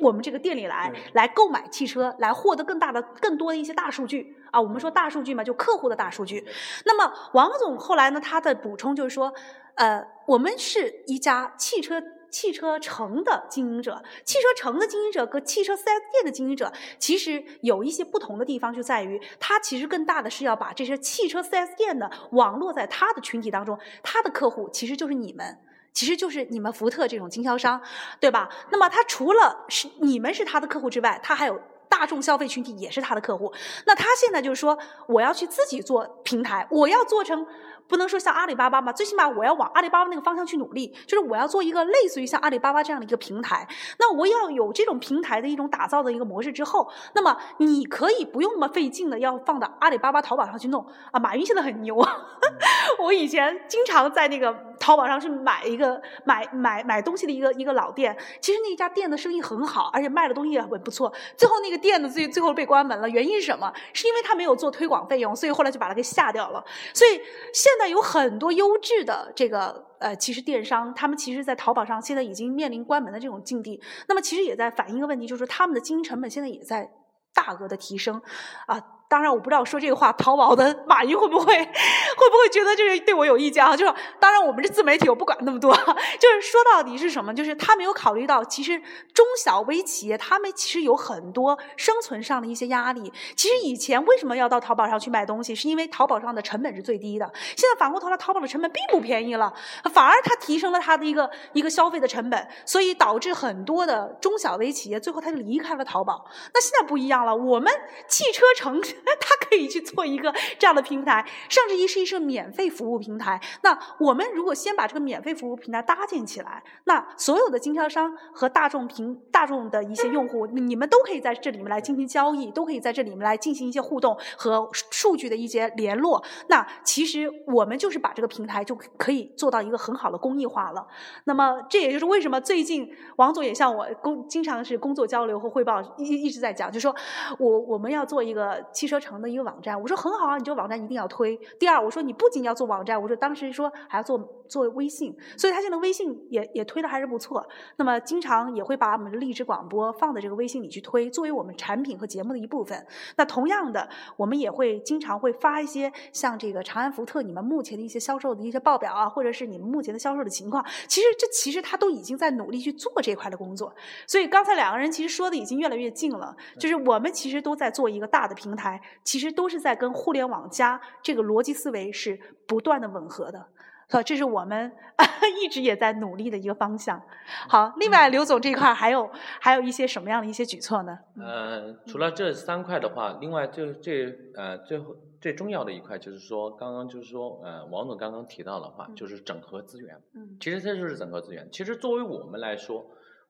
[0.00, 4.60] 我们这个店里来来购买汽车，来获得更大的、更多的一些大数据啊。
[4.60, 6.44] 我们说大数据嘛，就客户的大数据。
[6.84, 9.32] 那么王总后来呢，他的补充就是说，
[9.76, 25.56] 呃，我们是一家汽车汽车城的经营者，汽车城的经营者和汽车 4S 店的经营者，其实有一些不同的地方，就在于他其实更大的是要把这些汽车 4S 店的网络在他的群体当中，他的客户其实就是你们。
[25.94, 27.80] 其实就是你们福特这种经销商，
[28.20, 28.50] 对吧？
[28.70, 33.50] 那么他除了是你们是他的客户之外，他还有大众消费群体也是他的客户。
[33.86, 34.76] 那他现在就是说，
[35.06, 37.46] 我要去自己做平台，我要做成。
[37.86, 43.66] 不能说像阿里巴巴嘛，最起码我要往阿里巴巴那个方向去努力，就是我要做一个类似于像阿里巴巴这样的一个平台。
[43.98, 51.20] 那我要有这种平台的一种打造的一个模式之后，那么你可以不用那么费劲的要放到阿里巴巴淘宝上去弄啊。
[51.20, 51.96] 马云现在很牛，
[52.98, 61.12] 我以前经常在那个淘宝上去买一个买买买东西的一个一个老店，其实那家店的生意很好，而且卖的东西也很不错。
[61.36, 63.70] 最后那个店呢，最最后被关门了，原因是什么？
[63.92, 66.64] 是因为他没有做推广费用，所以后来就把它给下掉了。
[66.94, 67.20] 所以
[67.52, 73.82] 现现现在有很多优质的这个呃，其实电商，他们其实，在淘宝上现在已经面临关门的这种境地。
[74.06, 76.88] 那么，其实也在反映一个问题，就是他们的经营成本现在也在
[77.34, 78.22] 大额的提升，
[78.68, 78.80] 啊。
[79.14, 83.76] 当然，我不知道说这个话，淘宝的马云会不会 会不会觉得就是对我有意见啊？
[83.76, 85.72] 就是当然，我们是自媒体，我不管那么多。
[85.72, 87.32] 就是说到底是什么？
[87.32, 88.76] 就是他没有考虑到，其实
[89.12, 93.12] 中小微企业他们其实有很多生存上的一些压力。
[93.36, 95.54] 其实以前为什么要到淘宝上去买东西？
[95.54, 97.32] 是因为淘宝上的成本是最低的。
[97.56, 99.54] 现在反过头来，淘宝的成本并不便宜了，
[99.92, 106.26] 反而它提升了它的一个一个消费的成本，所以导致很多的中小微企业最后他就离开了淘宝。
[106.52, 107.72] 那现在不一样了，我们
[108.08, 108.64] 汽车城。
[109.20, 113.40] 他可以去做一个这样的平台，甚至一是一是免费服务平台。
[113.62, 126.24] 那我们如果先把这个免费服务平台搭建起来，那所有的经销商和大众平大众的一些用户，你们都可以在这里面来进行交易，都可以在这里面来进行一些互动和数据的一些联络。
[126.48, 130.86] 那其实我们就是把这个平台就可以做到一个很好的公益化了。
[131.24, 136.94] 那么这也就是为什么最近王总也向我工经常是工作交流和汇报，一一直在讲，就说
[137.38, 141.36] 我我们要做一个汽车车城的一个网站，我说很好啊，你这个网站一定要推。
[141.58, 144.16] 第二，我说你不仅要做网站，我说当时说还要做
[144.48, 147.46] 做微信，所以他现在微信也也推的还是不错。
[147.76, 152.86] 那么经常也会把我们的励志广播放在这个微信里去推，作为我们产品和节目的一部分。
[153.16, 160.64] 那同样的，我们也会经常会发一些像这个长安福特你们目前的一些销售的一些报表啊，或者是你们目前的销售的情况。
[160.88, 163.74] 其实这其实他都已经在努力去做这块的工作。
[164.06, 168.80] 所以刚才两个人其实说的已经越来越近了，就是我们其实都在做一个大的平台。
[169.02, 173.46] 其实都是在跟互联网加这个逻辑思维是不断的吻合的，
[173.88, 174.72] 所以这是我们
[175.42, 177.00] 一直也在努力的一个方向。
[177.48, 180.98] 好，另外刘总这一块还有还有一些什么样的一些举措呢？
[181.20, 189.96] 呃，除了这三块的话，另外最最呃最后最重要的一块就是说，刚刚就是说呃王总刚刚提到的话，就是整合资源。
[190.14, 191.48] 嗯，其实这就是整合资源。
[191.52, 192.84] 其实作为我们来说。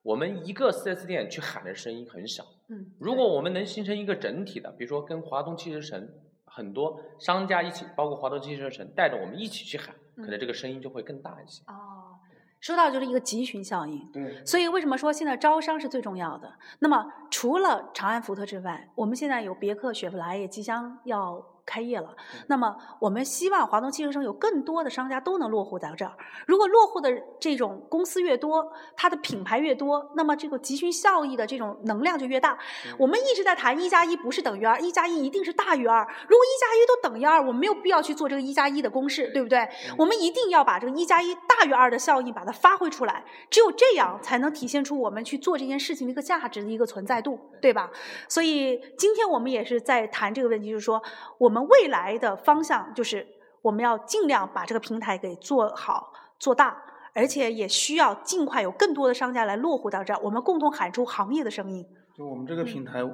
[0.04, 6.06] 我们一个 4S 店去喊的声音很小，嗯，如果我们能形成一个整体的，比如说跟华东汽车城
[6.44, 11.62] 很多商家一起，包括华东汽车城带着我们一起去喊，可能这个声音就会更大一些。
[11.66, 12.18] 哦，
[12.60, 16.52] 说到就是一个集群效应，对，所以为什么说现在招商是最重要的？
[16.80, 21.53] 那么除了长安福特之外，我们现在有别克、雪佛兰也即将要。
[21.66, 22.14] 开业了，
[22.46, 26.12] 那么我们希望华东汽车城有更多的商家都能落户在这儿。
[26.46, 32.58] 如果落户的这种公司越多，它的品牌越多，那么这个集群效益的这种能量就越大。
[32.98, 36.02] 我们一直在谈一加一不是等于二，一加一一定是大于二。
[36.28, 39.66] 如果一加一都等于二，我们没有必要去做这个一加一的公式，对不对？
[39.96, 47.90] 我们一定要把这个一加一大于二的效应把它发挥出来，只有这样才能体现出我们去做这件事情的一个价值的一个存在度，对吧？
[48.28, 51.02] 所以今天我们也是在谈这个问题，就是说
[51.38, 51.53] 我们。
[51.54, 53.24] 我们未来的方向就是，
[53.62, 56.82] 我们要尽量把这个平台给做好、做大，
[57.14, 61.86] 而且也需要尽快有更多的商家来落户到这儿，我们共同喊出行业的声音。
[62.12, 63.04] 就我们这个平台，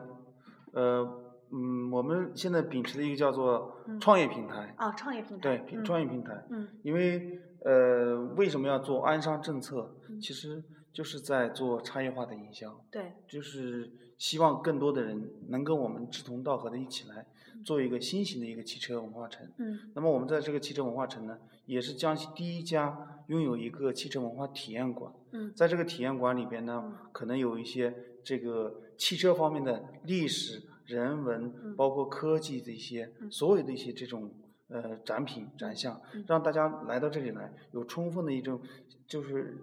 [0.72, 1.02] 呃，
[1.52, 6.32] 嗯，我们现在秉持的一个叫做嗯创业平台，啊，创业平台，对，嗯创业平台。
[6.48, 9.94] 嗯因为呃，为什么要做安商政策？
[10.08, 19.46] 嗯其实就是在做差异化的营销，对，就是希望更多的人能跟我们志同道合的一起来嗯做一个新型的一个汽车文化城。
[19.58, 25.12] 嗯那么我们在这个汽车文化城呢，也是江西第一家拥有一个汽车文化体验馆。
[25.32, 34.30] 嗯在这个体验馆里边呢嗯，可能有一些这个汽车方面的历史、人文嗯，包括科技的一些嗯所有的一些这种
[34.68, 38.60] 呃展品展项嗯，让大家来到这里来有充分的一种
[39.06, 39.56] 就是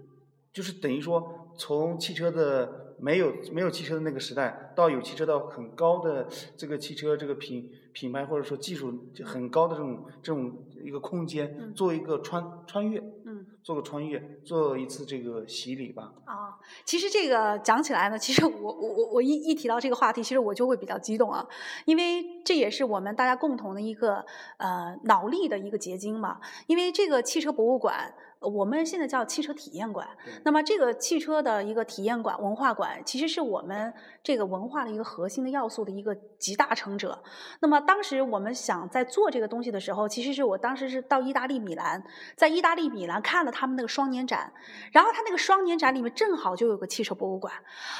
[0.53, 13.45] 就是等于说从汽车的没有没有汽车的那个时代，到有汽车到很高的这个汽车这个品品牌或者说技术就很高的这种这种一个空间嗯，做一个穿穿越，嗯。
[13.67, 16.13] 做个穿越，做一次这个洗礼吧。
[16.23, 16.55] 啊，
[16.85, 21.45] 其实这个讲起来呢，其实我我我我一一提到这个话题，其实我就会比较激动啊，
[21.83, 26.39] 因为这也是我们大家共同的一个呃脑力的一个结晶嘛。
[26.67, 30.07] 因为这个汽车博物馆，呃我们现在叫汽车体验馆，
[30.43, 37.17] 那么这个汽车的一个体验馆、文化馆，其实是我们这个文化的一个核心的要素的一个集大成者。
[37.61, 42.03] 那么当时我们想在做这个东西的时候，其实是我当时是到意大利米兰，
[42.35, 44.51] 在意大利米兰看了他们那个双年展，
[44.91, 47.53] 然后他那个双年展里面正好就有个汽车博物馆，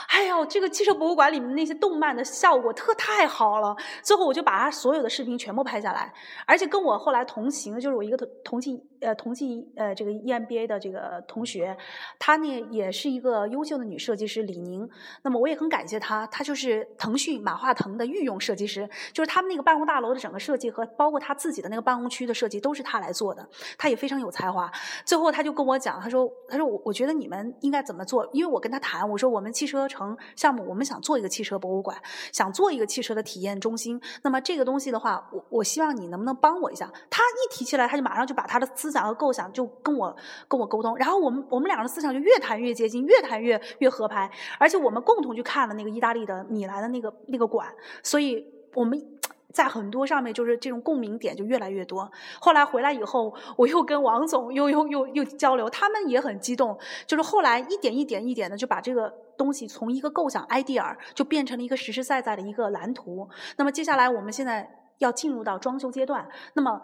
[0.09, 6.13] 哎呦，这个汽车博物馆里面那些动漫的效果特太好了，最后我就把他所有的视频全部拍下来，
[6.45, 11.75] 而且跟我后来同行的就是我一个同同济呃同济呃这个 EMBA 的这个同学，
[12.19, 14.87] 她呢也是一个优秀的女设计师李宁，
[15.23, 24.69] 那么我也很感谢她，她就是腾讯马化腾的御用设计师，就是他们那个办公大楼的整个设计和包括他自己的那个办公区的设计都是她来做的，她也非常有才华。
[25.05, 31.97] 最后她就跟我讲，她说她说我我觉得你们应该怎么做，因为我跟她谈，我说我们汽车城项目我们想做一个汽车博物馆，
[32.33, 36.91] 想做一个汽车的体验中心，那么这个东西的话，我我希望你能不能帮我一下？
[37.09, 40.15] 她一提起来，她就马上就把她的思想和构想就跟我
[40.47, 47.67] 跟我沟通，然后我们我们两个的思想就越谈越接近，越谈越越合拍，而且我们共同去看了那个意大利的米兰的那个那个馆，
[48.01, 49.01] 所以我们。
[49.53, 52.11] 在很多上面就是这种共鸣点就越来越多。
[52.39, 56.77] 后来回来以后，我又跟王总又又又又交流，他们也很激动。
[57.07, 63.27] 就是后来一点一点一点的就把这个东西从一个构想 idea 就变成了一个实实在在的一个蓝图。
[63.55, 66.79] 那么接下来我们现在要进入到装修阶段，那么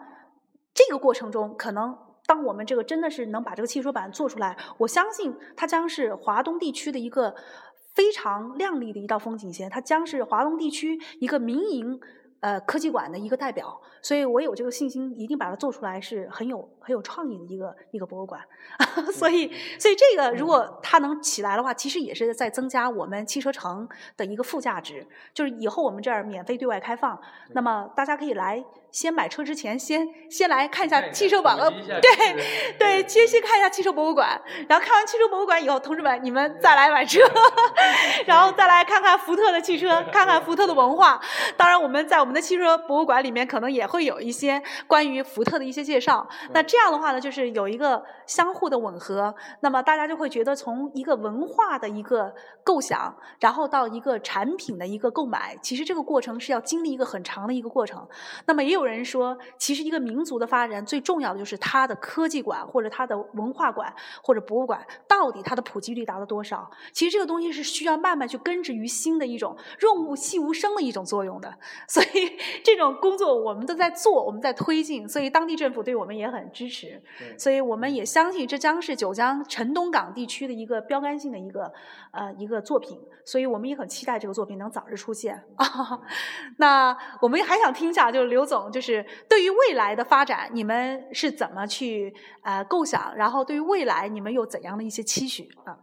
[0.72, 1.96] 这个过程中可能。
[2.26, 7.34] 当我们这个真的是能把这个汽车版做出来，我相信它将是华东地区的一个
[7.94, 12.00] 非常亮丽的一道风景线，它将是华东地区一个民营
[12.40, 18.40] 呃科技馆的一个代表，所以我有这个信心，一定把它做出来是很有很有创意的一个一个博物馆。
[19.12, 27.20] 所以，所以这个如果它能起来的话，其实也是在增加我们汽车城的一个附加值，就是以后我们这儿免费对外开放，
[27.52, 28.64] 那么大家可以来。
[28.90, 37.18] 先买车之前，先先来看一下汽车馆，呃，对对，先先看一下汽车博物馆，然后看完汽车博物馆以后，同志们你们再来买车，
[38.24, 41.20] 然后再来看看福特的汽车，看看福特的文化。
[41.56, 46.24] 当然，我们在我们的汽车博物馆里面，可能也会有一些关于福特的一些介绍。
[46.52, 52.32] 那这这样的话呢，就是有一个相互的吻合，那么大家就会觉得从一个文化的一个
[52.62, 58.06] 构想，然后到一个产品的一个购买，其实这个过程是要经历一个很长的一个过程。
[58.46, 58.84] 那么也有。
[58.84, 63.90] 有人说，其实一个民族的发展最重要的就是它的科技馆或者它的文化馆
[64.22, 66.70] 或者博物馆到底它的普及率达到多少？
[66.92, 71.50] 其实这个东西是需要慢慢去根植于心的一种润物细无声的一种作用的。
[71.88, 77.02] 所以这种工作我们都在做，我们在推进，所以当地政府对我们也很支持。
[77.38, 81.72] 所以我们也相信这将是九江城东港地区的一个标杆性的一个
[82.12, 82.98] 呃一个作品。
[83.26, 85.42] 所以我们也很期待这个作品能早日出现。
[85.56, 85.66] 啊、
[86.58, 88.70] 那我们还想听一下，就是刘总。
[88.70, 93.14] 就是对于未来的发展，你们是怎么去呃构想？
[93.16, 95.78] 然后对于未来，你们有怎样的一些期许啊？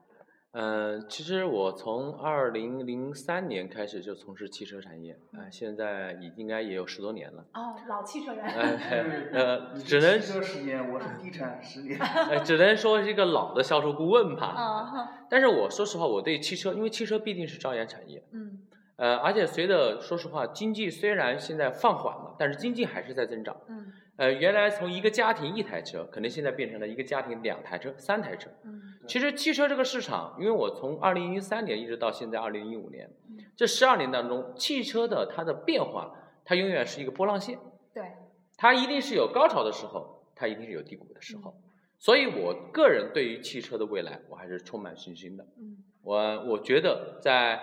[0.53, 7.45] 嗯，其实我从二零零三年开始就从事汽车产业，啊、呃，现在已应该也有十多年了。
[7.53, 8.43] 哦，老汽车人。
[8.45, 11.97] 呃， 呃，只能汽车十年，我是地产十年。
[12.03, 14.47] 呃，只能说是一个老的销售顾问吧。
[14.47, 15.25] 啊。
[15.29, 18.21] 但是我说实话，我对汽车，因为汽车毕竟是朝阳产业。
[18.31, 18.59] 嗯。
[18.97, 23.55] 呃，而且随着说实话，经济虽然现在放缓了，但是经济还是在增长。
[23.69, 23.93] 嗯。
[24.17, 28.49] 呃，原来从一个家庭一台车，可能现在变成了一个家庭两台车、三台车。
[28.63, 28.81] 嗯。
[29.07, 36.13] 其实汽车这个市场，因为我从二零一三年一直到现在二零一五年，嗯、这十二年当中，汽车的它的变化，
[36.45, 37.57] 它永远是一个波浪线。
[37.93, 38.03] 对。
[38.57, 41.51] 它一定是有高潮的时候，它一定是有低谷的时候。
[41.57, 45.45] 嗯、所以我个人对于汽车的未来，我还是充满信心的。
[45.57, 45.77] 嗯。
[46.03, 47.59] 我我觉得在。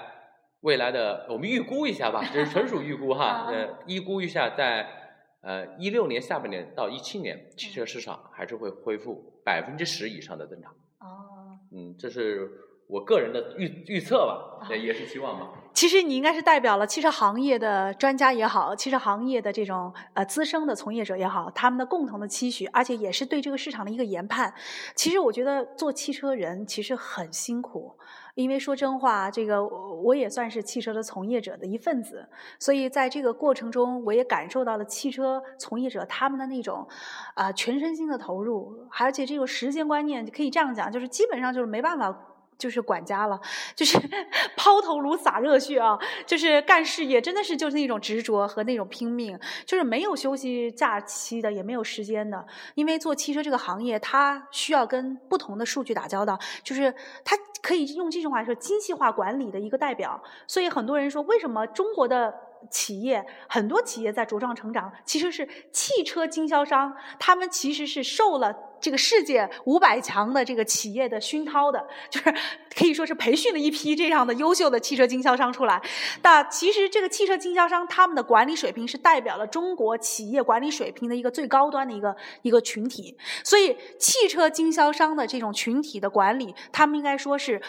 [0.62, 5.07] 未来的我们预估一下吧，这是纯属预估哈， 啊呃，预估一下在
[5.40, 10.72] 呃一六年下半年到一七年，汽车市场还是会恢复百分之十以上的增长。
[11.00, 12.50] 哦，嗯，这是
[12.88, 15.50] 我个人的预预测吧，啊对，也是期望吧。
[15.74, 24.52] 其实你应该是代表了汽车行业的专家也好，汽车行业的这种呃资深的从业者也好，他们的共同的期许，而且也是对这个市场的一个研判。
[24.96, 27.94] 其实我觉得做汽车人其实很辛苦，
[28.34, 32.26] 因为说真话，这个我我也算是汽车的从业者的一份子，
[32.58, 36.88] 所以在这个过程中，我也感受到了汽车从业者他们的那种
[37.34, 42.24] 啊、全身心的投入，而且这个时间观念可以这样讲，就是基本上就是没办法。
[42.58, 43.40] 就是管家了，
[43.76, 43.96] 就是
[44.56, 45.96] 抛头颅洒热血啊！
[46.26, 52.44] 就是干事业，真的是就是那种执着和那种拼命，就是没有休息假期的，也没有时间的。
[52.74, 56.92] 因为做汽车这个行业，它需要跟不同的数据打交道，就是
[57.24, 60.20] 它可以用这种话说精细化管理的一个代表。
[60.46, 62.34] 所以很多人说，为什么中国的
[62.70, 72.34] 企业很多企业在茁壮成长，其实是汽车经销商，他们其实是受了这个世界五百强的这个企业的熏陶的，就是
[72.76, 75.82] 可以说是培训了一批这样的优秀的汽车经销商出来。
[76.22, 87.60] 那其实这个汽车经销商他们的管理水平是代表了中国企业管理水平的一个最高端的一个一个群体，所以汽车经销商的这种群体的管理，他们应该说是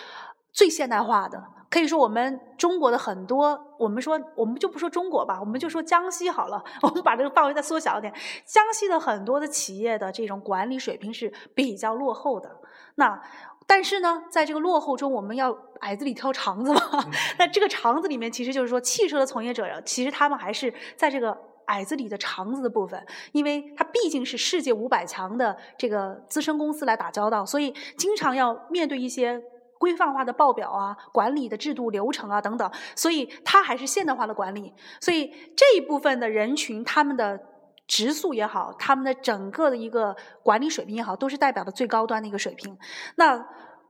[0.51, 1.58] 最现代化的。
[1.69, 6.63] 可以说，我们中国的很多，我们说，我们就不说中国吧，我们就说江西好了。
[6.81, 8.11] 我们把这个范围再缩小一点，
[8.43, 12.49] 江西的很多的企业的这种管理水平是比较落后的。
[12.95, 13.21] 那
[13.67, 16.81] 但是呢，在这个落后中，我们要矮子里挑肠子嘛。
[17.37, 29.39] 那这个肠子里面，其实就是说，汽车的从业者，其实他们还是在这个矮子里的肠子的部分，因为它毕竟是世界五百强的这个资深公司来打交道，所以经常要面对一些。
[29.79, 34.71] 规范化的报表啊，管理的制度流程啊等等，所以它还是现代化的管理。
[35.01, 37.39] 所以这一部分的人群，他们的
[37.87, 42.77] 职素也好，他们的整个的一个管理水平也好，都是代表的最高端的一个水平。
[43.15, 43.43] 那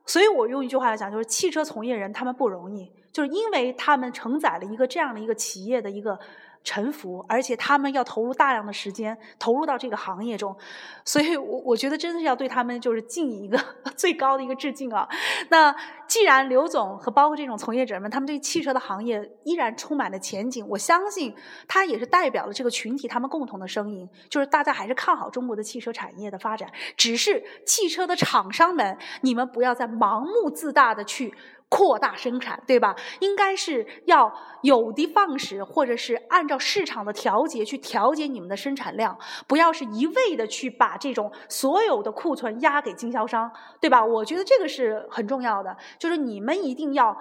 [0.06, 6.18] 所以我用一句话来讲，就是汽车从业人他们不容易，就是因为他们承载了一个这样的一个企业的一个。
[6.64, 10.56] 沉浮，而且他们要投入大量的时间投入到这个行业中，
[11.04, 13.58] 所以我我觉得真的是要对他们就是敬一个
[13.96, 15.08] 最高的一个致敬啊。
[15.50, 15.74] 那
[16.08, 21.34] 既然刘总和包括这种从业者们，他们对汽车的行业依然充满了前景，我相信
[21.68, 26.70] 他也是代表了这个群体他们共同的声音，就是大家还是看好中国的汽车产业的发展。
[26.98, 31.34] 只是汽车的厂商们，你们不要再盲目自大的去。
[31.70, 32.96] 扩大生产，对吧？
[33.20, 39.18] 应该是要有的放矢，或者是按照市场的调节去调节你们的生产量，
[39.48, 43.50] 不要是一味的去把这种所有的库存压给经销商，
[43.80, 44.04] 对吧？
[44.04, 47.16] 我觉得这个是很重要的，就是你们一定要。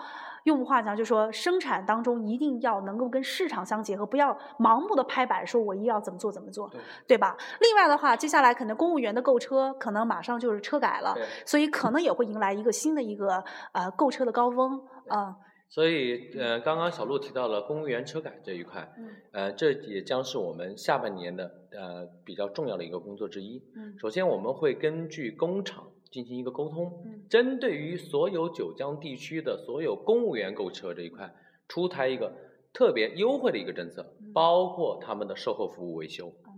[0.48, 7.36] 用话讲，就说生产当中一定要能够跟市场相结合，不要盲目的拍板说我一定要怎么做怎么做，对对吧？
[7.60, 11.14] 另外的话，接下来可能公务员的购车可能马上就是车改了，
[11.46, 15.36] 所以可能也会迎来一个新的一个呃购车的高峰啊。
[15.70, 23.62] 所以，呃，刚刚小鹿提到了公务员车改这一块，嗯呃，这也将是我们下半年的呃比较重要的一个工作之一。
[23.76, 31.34] 嗯首先，我们会根据工厂进行一个沟通，嗯针对于所有九江地区的所有公务员购车这一块，
[31.68, 32.32] 出台一个
[32.72, 36.28] 特别优惠的一个政策，嗯包括他们的售后服务维修。
[36.28, 36.54] 哦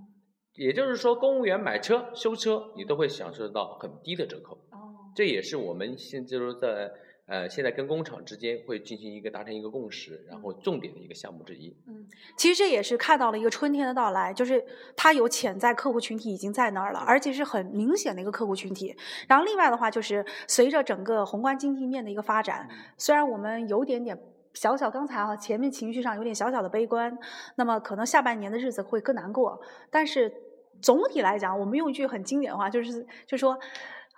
[0.56, 4.56] 也就是说，公务员买车、修车，你都会享受到很低的折扣。
[4.72, 6.92] 哦这也是我们现就是在
[7.30, 11.74] 呃现在跟工厂之间会进行一个达成一个共识，然后重点的一个项目之一。
[11.86, 12.06] 嗯
[12.36, 14.62] 其实这也是看到了一个春天的到来，就是
[14.96, 18.94] 它有潜在客户群体已经在那儿了，而且是很明显的一个客户群体。
[19.28, 22.68] 然后另外的话，就是随着整个宏观经济面的一个发展，
[22.98, 24.18] 虽然我们有点点。
[24.52, 27.16] 小小刚才啊，前面情绪上有点小小的悲观，
[27.54, 29.56] 那么可能下半年的日子会更难过。
[29.88, 30.28] 但是
[30.82, 33.56] 总体来讲，我们用一句很经典的话，就是就说，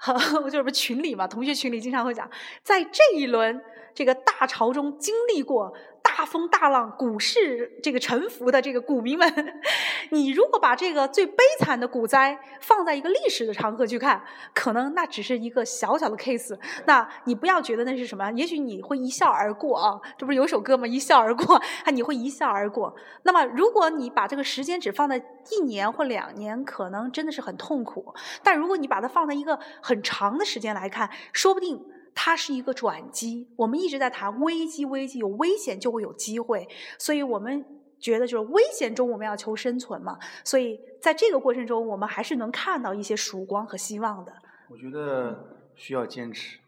[0.51, 2.29] 就是不是群里嘛，同学群里经常会讲，
[2.63, 3.61] 在这一轮
[3.95, 5.73] 这个大潮中经历过
[6.03, 9.61] 大风大浪、股市这个沉浮的这个股民们，
[10.11, 14.23] 你如果把这个最悲惨的股灾放在一个历史的长河去看，
[14.55, 16.59] 可能那只是一个小小的 case。
[16.87, 19.99] 那你不要觉得那是什么，也许你会一笑而过啊。
[20.19, 20.87] 这不是有首歌吗？
[20.87, 21.61] 一笑而过，
[21.93, 22.95] 你会一笑而过。
[23.23, 25.17] 那么，如果你把这个时间只放在
[25.51, 28.15] 一年或两年，可能真的是很痛苦。
[28.43, 31.83] 但如果你把它放在一个很长的时间来看，说不定。
[32.15, 37.65] 它是一个转机，我们一直在谈危机，危机有危险就会有机会，所以我们
[37.99, 44.33] 觉得就是危险中我们要求生存嘛，所以在这个过程中，我们还是能看到一些曙光和希望的。
[44.69, 46.59] 我觉得需要坚持，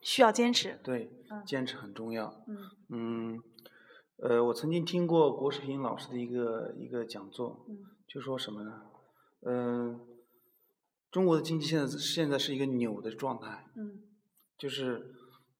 [0.00, 0.78] 需要坚持。
[0.82, 2.32] 对嗯，坚持很重要。
[2.46, 2.56] 嗯
[2.90, 3.42] 嗯，
[4.22, 7.76] 呃，我曾经听过郭世平老师的一个一个讲座，嗯
[8.06, 8.82] 就说什么呢？
[9.46, 10.00] 嗯、
[11.10, 14.00] 中国的经济现在现在是一个扭的状态，嗯
[14.58, 15.14] 就是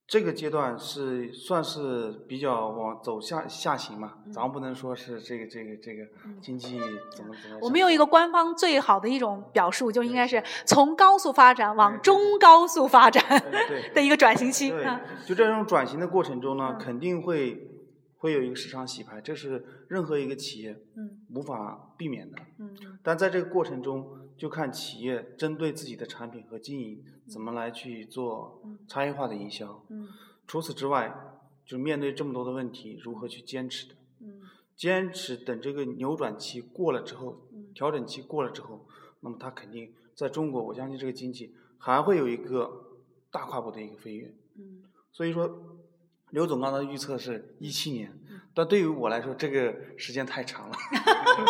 [0.07, 6.39] 这个阶段是算是比较往走下下行嘛，咱们不能说是这个这个这个嗯。
[6.41, 6.79] 经济
[7.15, 7.59] 怎么怎么。
[7.61, 13.23] 我们用一个官方最好的一种表述，就应该是从高速发展往中高速发展
[13.95, 14.71] 的一个转型期。
[14.71, 16.79] 对啊，就这种转型的过程中呢，嗯。
[16.79, 17.69] 肯定会
[18.17, 21.21] 会有一个市场洗牌，这是任何一个企业嗯。
[21.35, 22.39] 无法避免的。
[22.59, 22.71] 嗯。
[23.05, 24.07] 但在这个过程中，
[24.39, 29.85] 就看企业针对自己的产品和经营怎么来去做嗯差异化的营销。
[29.89, 30.09] 嗯
[30.47, 31.15] 除此之外，
[31.67, 33.95] 就面对这么多的问题，如何去坚持的？
[34.21, 34.41] 嗯
[34.77, 38.87] 坚持等这个扭转期过了之后嗯，调整期过了之后，
[39.21, 44.33] 那么它肯定在中国，我相信这个经济还会有一个大跨步的一个飞跃。
[44.57, 45.51] 嗯所以说，
[46.31, 48.28] 刘总刚才预测是一七年嗯，
[48.59, 50.77] 但对于我来说，这个时间太长了。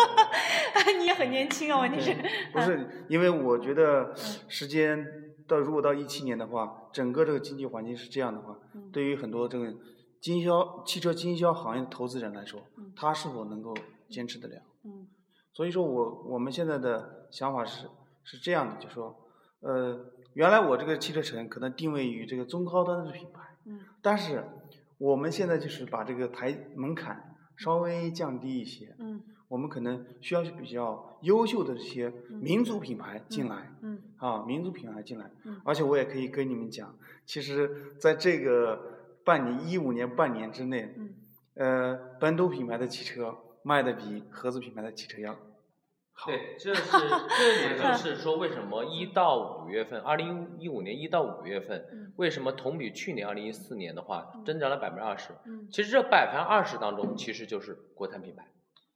[0.99, 2.15] 你也很年轻啊，问题是，
[2.53, 4.13] 不是，因为我觉得
[4.47, 5.03] 时间
[5.47, 8.91] 到如果到一七年的话，整个这个经济环境是这样的话，嗯。
[8.91, 9.73] 对于很多这个
[10.21, 13.73] 经销汽车经销行业的投资人来说嗯，他是否能够
[14.07, 14.61] 坚持得了？
[14.83, 15.07] 嗯。
[15.51, 17.87] 所以说我我们现在的想法是
[18.23, 19.15] 是这样的，就说，
[19.61, 19.99] 呃，
[20.33, 23.79] 原来我这个汽车城可能定位于这个中高端的品牌，嗯。
[24.03, 24.43] 但是
[24.99, 33.73] 我们现在就是把这个台门槛稍微降低一些，嗯我们可能需要比较优秀的这些民族品牌进来。
[33.81, 36.95] 嗯啊，民族品牌进来嗯，而且我也可以跟你们讲，
[37.25, 38.79] 其实在这个
[39.23, 41.15] 半年一五年半年之内，嗯
[41.55, 45.39] 呃，本土品牌的汽车卖的比合资品牌的汽车要好。
[46.25, 55.29] 对，这是这也 就是说，为什么一到五月份，二零一五年一到五月份嗯，为什么同比去年二零一四年的话增长了百分之二十？
[55.45, 55.67] 嗯。
[55.71, 58.45] 其实这百分之二十当中，其实就是国产品牌。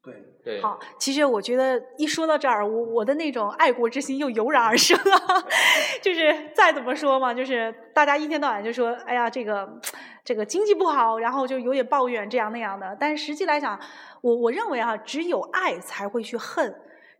[0.03, 0.13] 对，
[0.43, 5.17] 对，好，其实我觉得一说到这儿，我我的那种爱国之心又油然而生了。
[6.03, 9.80] 就是再怎么说嘛，就是大家一天到晚就说，哎呀，这个
[10.26, 12.97] 这个经济不好，然后就有点抱怨这样那样的。
[12.99, 13.80] 但是实际来讲，
[14.21, 16.76] 我我认为啊，只有爱才会去恨。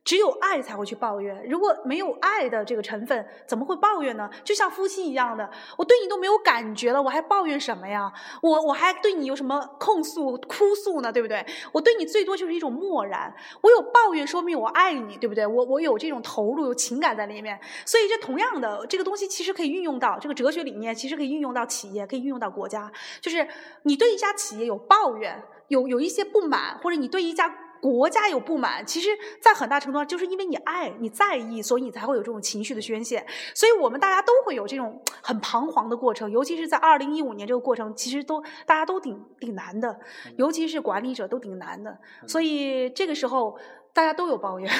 [0.06, 4.30] 只有爱才会去抱怨，如果没有爱的这个成分，怎么会抱怨呢？
[4.44, 8.12] 就像夫妻一样的，我对你都没有感觉了，我还抱怨什么呀？
[8.42, 11.12] 我我还对你有什么控诉、哭诉呢？
[11.12, 11.46] 对不对？
[11.72, 15.48] 我对你最多就是一种漠然，我有抱怨，说明我爱你，对不对？
[15.48, 22.92] 我我有这种投入、有情感在里面，所以这同样的这个东西其实可以运用到这个哲学理念，其实可以运用到企业，可以运用到国家。
[23.22, 23.48] 就是
[23.84, 27.48] 你对一家企业有抱怨，有有一些不满，或者你对一家
[27.84, 29.10] 国家有不满，其实，
[29.42, 33.26] 在很大程度上就是因为你爱你在意，所以你才会有这种情绪的宣泄。
[33.54, 40.00] 所以我们大家都会有这种很彷徨的过程，尤其是在二零一五年这个过程，其实都大家都挺挺难的，
[40.38, 42.00] 尤其是管理者都挺难的。
[42.26, 43.60] 所以这个时候
[43.92, 44.72] 大家都有抱怨，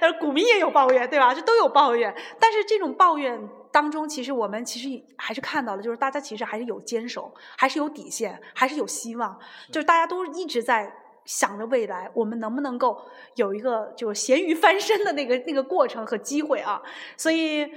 [0.00, 1.34] 但是股民也有抱怨，对吧？
[1.34, 3.38] 这都有抱怨，但是这种抱怨
[3.70, 4.88] 当中，其实我们其实
[5.18, 9.38] 还是看到了，就是大家其实还是有坚守，还是有底线，还是有希望，
[9.70, 10.90] 就是大家都一直在。
[11.24, 13.00] 想着未来，我们能不能够
[13.36, 16.82] 有一个就是咸鱼翻身的那个那个过程和机会啊？
[17.16, 17.68] 所以，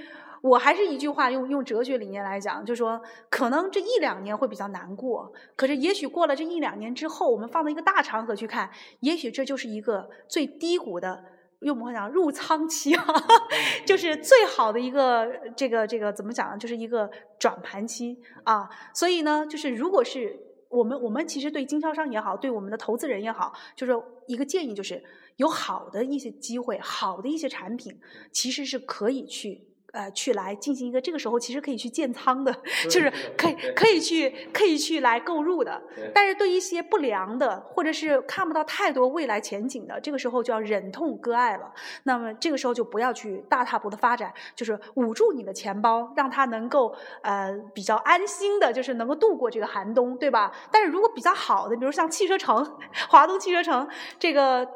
[0.42, 8.70] 我还是一句话，用用哲学理念来讲，就说可能这一两年会比较难过，可是也许过了这一两年之后，我们放到一个大长河去看，
[9.00, 11.24] 也许这就是一个最低谷的。
[11.62, 13.04] 用我们讲入仓期啊，
[13.84, 16.56] 就是最好的一个这个这个怎么讲呢？
[16.56, 18.70] 就是一个转盘期啊。
[18.94, 20.38] 所以呢，就是如果是
[20.68, 23.92] 我们我们其实对经销商也好，对我们的投资人也好，就是
[24.26, 25.02] 一个建议，就是
[25.36, 27.98] 有好的一些机会，好的一些产品，
[28.32, 29.67] 其实是可以去。
[29.92, 32.54] 呃，去来进行一个这个时候其实可以去建仓的，
[32.90, 35.80] 就是可以可以去可以去来购入的。
[36.14, 41.72] 但是对一些不良的或者是看不到太多未来前景的，这个时候就要忍痛割爱了。
[42.02, 50.52] 那么这个时候就不要去大踏步的发展，就是捂住你的钱包，让它能够呃比较安心的，就是能够度过这个寒冬，对吧？
[50.70, 52.78] 但是如果比较好的，比如像汽车城、
[53.08, 54.68] 华东汽车城这个。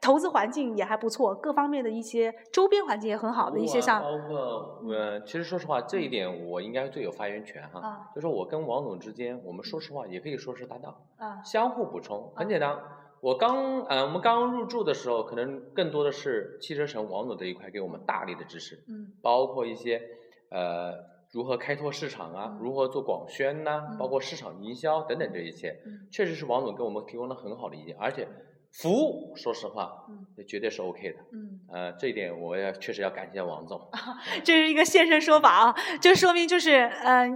[0.00, 7.80] 投资环境也还不错，各方面的一些周边环境也很好的一些像，包括嗯，其实说实话，这一点我应该最有发言权哈。
[7.80, 8.10] 啊。
[8.14, 11.42] 就是我跟王总之间，我们说实话也可以说是搭档，啊。
[11.44, 12.78] 相互补充，很简单。
[13.20, 19.12] 我刚呃，我们刚入驻的时候，可能更多的是汽车城王总这一块给我们大力的支持，嗯。
[19.20, 20.00] 包括一些
[20.48, 20.94] 呃
[21.30, 23.98] 如何开拓市场啊，如何做广宣呐、嗯。
[23.98, 26.08] 包括市场营销等等这一切，嗯。
[26.10, 28.26] 确实是王总给我们提供了很好的意见，而且
[28.72, 31.18] 服务，说实话，嗯这绝对是 OK 的。
[31.32, 33.80] 嗯，呃，这一点我也确实要感谢王总。
[34.44, 37.28] 这是一个现身说法啊，就说明就是呃，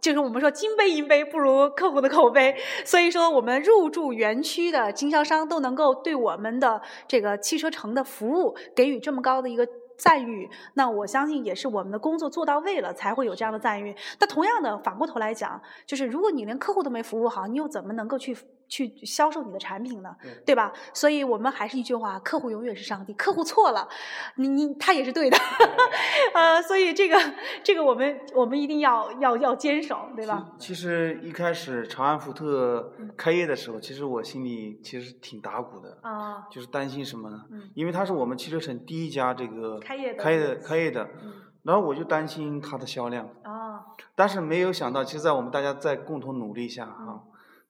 [0.00, 9.68] 就是我们说金杯银杯不如客户的口碑，所以说我们入驻园区的经销商都能够对我们的这个汽车城的服务给予这么高的一个。
[9.98, 13.92] 赞誉，那我相信也是我们的工作做到位了，才会有这样的赞誉。
[14.20, 18.32] 那同样的，反过头来讲，就是如果你连客户都没服务好，你又怎么能够去
[18.68, 20.14] 去销售你的产品呢？
[20.22, 20.72] 对对吧？
[20.92, 23.12] 所以我们还是一句话，客户永远是上帝。
[23.14, 23.88] 客户错了，
[24.36, 25.36] 你你他也是对的，
[26.34, 27.18] 呃，所以这个
[27.64, 30.52] 这个我们我们一定要要要坚守，对吧？
[30.58, 37.44] 其实一开始长安福特嗯开业的时候，其实我心里其实挺打鼓的，啊，就是担心什么呢？
[37.50, 41.32] 嗯因为它是我们汽车城第一家这个开业的开业的开业的，嗯
[41.64, 47.20] 然后我就担心它的销量，啊，但是没有想到，其实，在我们大家在共同努力下嗯啊，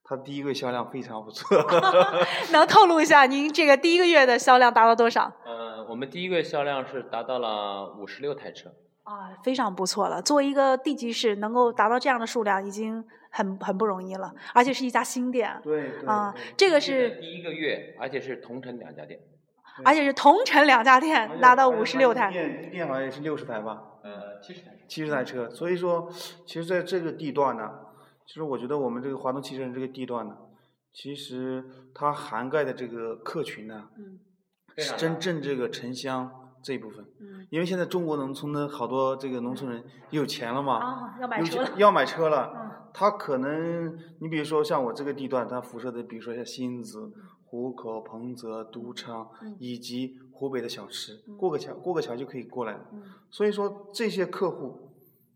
[0.08, 1.46] 它第一个月销量非常不错。
[2.50, 5.30] 能透露一下您这个第一个月的销量达到多少？
[5.44, 8.70] 呃，我们第一个月销量是达到了五十六台车。
[9.04, 10.22] 啊，非常不错了。
[10.22, 15.60] 作为一个地级市，能够达到这样的数量，已经很很不容易了，而且是一家新店。
[15.62, 19.20] 对对啊对，这个是，第一个月，而且是同城两家店。
[19.84, 22.32] 而且是同城两家店拿到五十六台。
[22.32, 24.76] 店一店好像也是六十台吧，呃，七十台车。
[24.88, 25.48] 七十台车。
[25.50, 26.10] 所以说，
[26.44, 27.70] 其实在这个地段呢，
[28.28, 30.36] 其实我觉得我们这个华东汽车人这个地段呢，
[30.92, 31.64] 其实
[31.94, 34.20] 它涵盖的这个客群呢，嗯
[34.76, 37.06] 是真正这个城乡这一部分。
[37.20, 41.70] 嗯因为现在中国农村的好多这个农村人有钱了嘛，啊，要买车了。
[41.78, 47.10] 要买车了，嗯他可能你比如说像我这个地段，它辐射的，比如说像新子、
[47.46, 52.86] 湖口、彭泽、都昌嗯以及湖北的小吃嗯，过个桥过个桥就可以过来了。
[52.92, 54.92] 嗯所以说这些客户，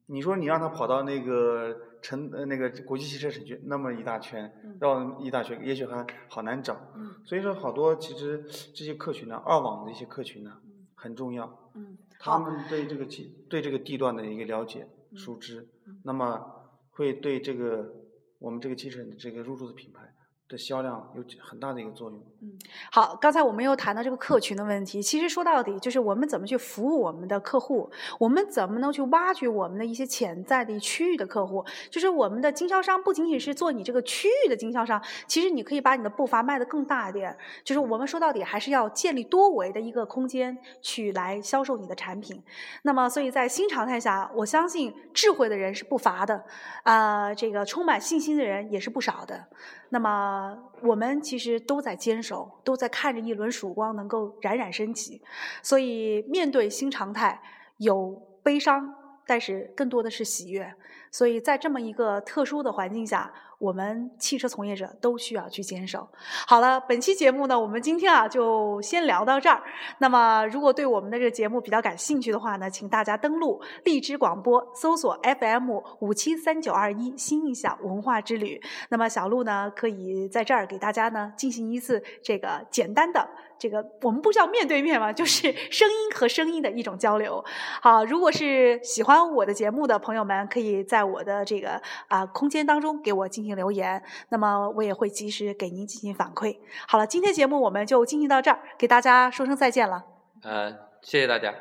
[0.06, 6.76] 你说你让他跑到那个城呃那个国际汽车城就那么一大圈嗯，绕一大圈，也许还好难找。
[6.96, 8.44] 嗯所以说好多其实
[8.74, 11.70] 这些客群呢，二网的一些客群呢嗯很重要。
[11.74, 16.44] 嗯，他，们对这个地对这个地段的一个了解、嗯熟知嗯，那么
[16.90, 17.94] 会对这个
[18.38, 20.14] 我们这个汽车的这个入驻的品牌
[20.52, 22.22] 的销量有很大的一个作用。
[22.42, 22.52] 嗯
[22.90, 25.00] 好，刚才我们又谈到这个客群的问题。
[25.00, 31.64] 其实说到底，就是我们怎么去服务我们的客户，我们怎么能去挖掘我们的一些潜在的区域的客户。
[31.88, 37.36] 就是我们的经销商不仅仅是做你这个区域的经销商，其实你可以把你的步伐迈得更大一点。
[37.64, 42.42] 就是我们说到底还是要建立多维的一个空间去来销售你的产品。
[42.82, 46.44] 那么，所以在新常态下，我相信智慧的人是不乏的，
[46.82, 49.46] 啊、这个充满信心的人也是不少的。
[49.92, 55.20] 那么我们其实都在坚守，都在看着一轮曙光能够冉冉升起。
[55.62, 57.38] 所以面对新常态，
[57.76, 58.10] 有
[58.42, 58.94] 悲伤，
[59.26, 60.74] 但是更多的是喜悦。
[61.10, 63.30] 所以在这么一个特殊的环境下，
[63.62, 66.08] 我们汽车从业者都需要去坚守。
[66.48, 69.62] 好了，本期节目呢，我们今天啊就先聊到这儿。
[69.98, 78.60] 那么，如果对我们的这个节目比较感兴趣的话呢，请大家登录荔枝广播，搜索 FM 五七三九二一新印象文化之旅。
[78.88, 83.28] 那么，小鹿呢可以在这儿给大家呢进行一次这个简单的
[83.62, 87.44] 这个，我们不叫面对面嘛，就 是声音和声音的一种交流。
[87.80, 96.56] 好，如果是喜欢我的节目的朋友们，可以在我的这个啊、空间当中给我进行留言，那么我也会及时给您进行反馈。
[96.88, 100.02] 好了，今天节目我们就进行到这儿，给大家说声再见了。
[100.42, 101.54] 呃，谢谢大家。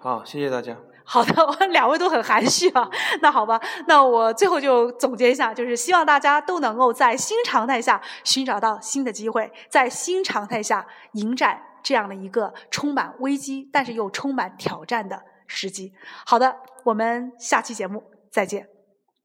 [0.00, 0.76] 好，谢谢大家。
[1.12, 2.88] 好的， 我两位都很含蓄啊。
[3.20, 15.92] 那好吧，那我最后就总结一下，就是希望大家都能够在新常态下寻找到新的机会，在新常态下迎战这样的一个充满危机但是又充满挑战的时机。
[16.24, 18.68] 好的，我们下期节目再见。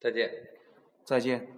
[0.02, 0.32] 再见。
[1.06, 1.55] 再见。